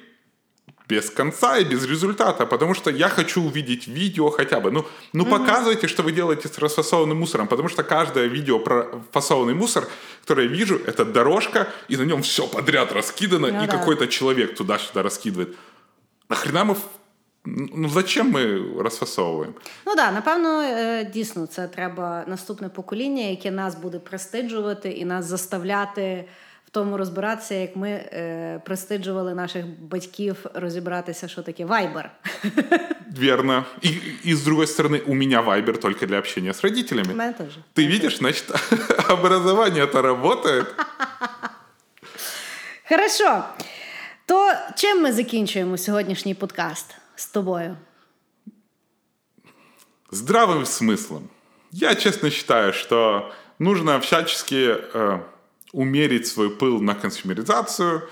[0.88, 4.70] без конца и без результата, потому что я хочу увидеть видео хотя бы.
[4.70, 9.54] Ну, ну показывайте, что вы делаете с расфасованным мусором, потому что каждое видео про фасованный
[9.54, 9.86] мусор,
[10.22, 13.78] которое я вижу, это дорожка, и на нем все подряд раскидано, Ну и да.
[13.78, 15.54] какой-то человек туда-сюда раскидывает.
[16.30, 16.76] Нахрена мы...
[17.45, 19.53] в- Ну, зачем мы расфасовываем?
[19.85, 25.05] Ну так, да, напевно, е, дійсно, це треба наступне покоління, яке нас буде престиджувати і
[25.05, 26.25] нас заставляти
[26.65, 32.11] в тому розбиратися, як ми е, престиджували наших батьків розібратися, що таке вайбер.
[33.19, 33.65] Верно.
[33.83, 33.89] И,
[34.25, 37.13] и с другой стороны, у меня Вайбер только для общения с У родителями.
[37.13, 37.57] мене теж.
[37.75, 38.45] Ты видишь, значит,
[39.09, 40.65] образование-то работает.
[42.89, 43.43] Хорошо.
[44.25, 47.76] То чим ми закінчуємо сьогоднішній подкаст З тобою?
[50.10, 51.28] Здравым смыслом.
[51.70, 55.20] Я честно считаю, что нужно всячески э,
[55.72, 58.02] умерить свой пыл на консюмеризацию.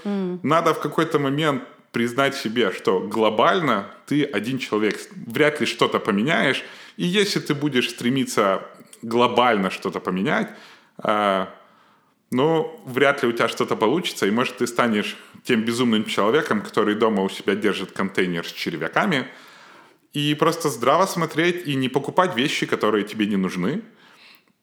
[0.42, 6.62] Надо в какой-то момент признать себе, что глобально ты один человек, вряд ли что-то поменяешь.
[6.96, 8.62] И если ты будешь стремиться
[9.02, 10.50] глобально что-то поменять,
[11.02, 11.46] э,
[12.31, 16.95] ну, вряд ли у тебя что-то получится, и может ты станешь тем безумным человеком, который
[16.95, 19.29] дома у себя держит контейнер с червяками,
[20.12, 23.83] и просто здраво смотреть и не покупать вещи, которые тебе не нужны.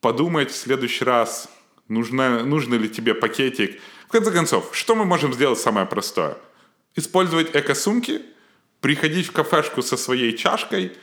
[0.01, 1.49] Подумать в следующий раз,
[1.87, 3.79] нужно, нужно ли тебе пакетик.
[4.07, 6.37] В конце концов, что мы можем сделать самое простое?
[6.95, 8.21] Использовать эко-сумки,
[8.81, 10.93] приходить в кафешку со своей чашкой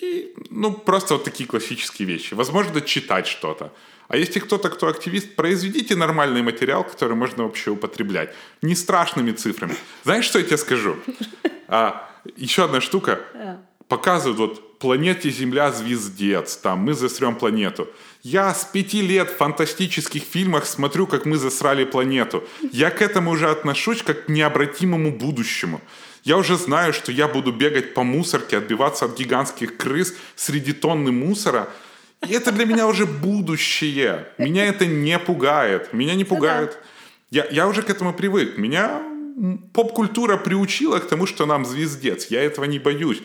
[0.00, 2.34] и, ну, просто вот такие классические вещи.
[2.34, 3.72] Возможно, читать что-то.
[4.08, 8.34] А если кто-то, кто активист, произведите нормальный материал, который можно вообще употреблять.
[8.62, 9.74] Не страшными цифрами.
[10.04, 10.96] Знаешь, что я тебе скажу?
[11.68, 13.20] А, еще одна штука.
[13.88, 17.88] Показывают вот планете Земля звездец, там мы засрем планету.
[18.22, 22.44] Я с пяти лет в фантастических фильмах смотрю, как мы засрали планету.
[22.72, 25.80] Я к этому уже отношусь как к необратимому будущему.
[26.22, 31.12] Я уже знаю, что я буду бегать по мусорке, отбиваться от гигантских крыс среди тонны
[31.12, 31.68] мусора.
[32.27, 34.27] И это для меня уже будущее.
[34.37, 35.93] Меня это не пугает.
[35.93, 36.77] Меня не пугает.
[37.31, 38.57] Я, я уже к этому привык.
[38.57, 39.01] Меня
[39.73, 42.27] поп-культура приучила к тому, что нам звездец.
[42.27, 43.21] Я этого не боюсь.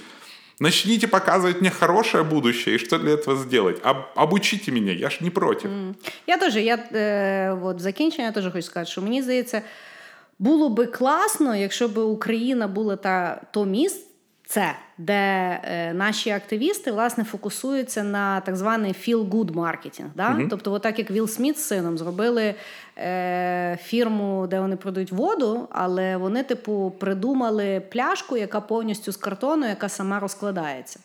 [0.60, 3.80] Начните показывать мне хорошее будущее, и что для этого сделать?
[3.82, 5.66] Об, обучите мене, я ж не проти.
[5.66, 5.94] Mm.
[6.26, 9.62] Я теж, я е, от, в закінчення теж хочу сказати, що мені здається,
[10.38, 14.00] було би класно, якщо б Україна була та то місце,
[14.51, 15.13] Це, де
[15.63, 20.09] е, наші активісти власне фокусуються на так званий feel-good маркетинг.
[20.15, 20.29] Да?
[20.29, 20.47] Mm-hmm.
[20.49, 22.55] Тобто, отак як Вілл Сміт з сином зробили
[22.97, 29.67] е, фірму, де вони продають воду, але вони, типу, придумали пляшку, яка повністю з картону,
[29.67, 30.99] яка сама розкладається.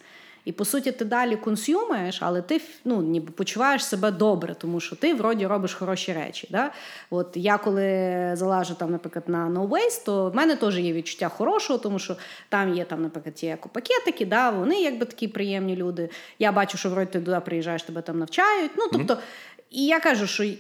[0.45, 4.97] І по суті, ти далі консюмуєш, але ти ну, ніби почуваєш себе добре, тому що
[4.97, 6.49] ти вроді робиш хороші речі.
[6.51, 6.71] Да?
[7.11, 11.29] От Я коли залажу, там, наприклад, на No Waste, то в мене теж є відчуття
[11.29, 12.17] хорошого, тому що
[12.49, 16.09] там є, там, наприклад, ті екопакетики, да, вони якби такі приємні люди.
[16.39, 18.71] Я бачу, що вроді ти туди приїжджаєш, тебе там навчають.
[18.77, 19.19] Ну, тобто,
[19.71, 20.57] і я кажу, що е,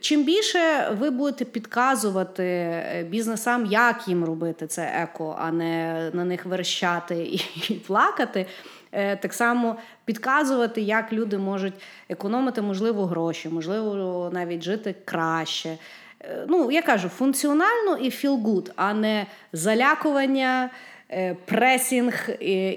[0.00, 6.24] чим більше ви будете підказувати е, бізнесам, як їм робити це еко, а не на
[6.24, 8.46] них верещати і плакати.
[8.92, 11.74] Е, так само підказувати, як люди можуть
[12.08, 15.78] економити, можливо, гроші, можливо, навіть жити краще.
[16.20, 20.70] Е, ну, я кажу, функціонально і feel good, а не залякування.
[21.14, 22.30] Е, пресінг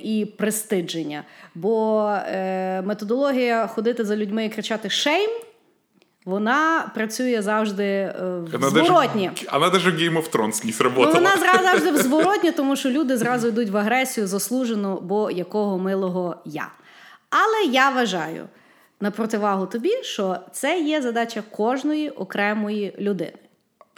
[0.03, 1.23] і престидження.
[1.55, 2.01] Бо
[2.83, 5.29] методологія ходити за людьми і кричати шейм
[6.25, 8.13] вона працює завжди е,
[8.53, 9.31] в зворотні.
[9.53, 11.19] Вона навіть Game of Thrones не сработала.
[11.19, 15.77] Ну, Вона завжди в зворотні, тому що люди зразу йдуть в агресію заслужену, бо якого
[15.77, 16.67] милого я.
[17.29, 18.45] Але я вважаю
[19.01, 23.33] на противагу тобі, що це є задача кожної окремої людини.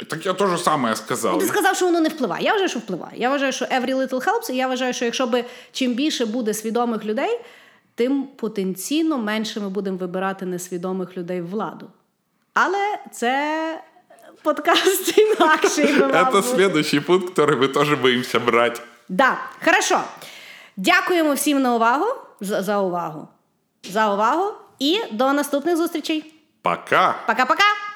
[0.08, 1.34] Так я теж саме сказав.
[1.34, 2.46] Ну, ти сказав, що воно не впливає.
[2.46, 3.14] Я вважаю, що впливає.
[3.18, 6.54] Я вважаю, що every little helps, і я вважаю, що якщо би чим більше буде
[6.54, 7.40] свідомих людей,
[7.96, 11.88] тим потенційно менше ми будемо вибирати несвідомих людей в владу.
[12.60, 13.84] Але це
[14.44, 16.02] подкаст інакший.
[16.32, 18.82] Це следующий пункт, який ми теж боїмося брати.
[19.10, 20.02] Да, хорошо.
[20.78, 22.06] Дякуємо всім на увагу
[22.42, 23.28] за, за увагу.
[23.84, 26.34] За увагу і до наступних зустрічей.
[26.62, 27.16] Пока.
[27.28, 27.87] Пока-пока.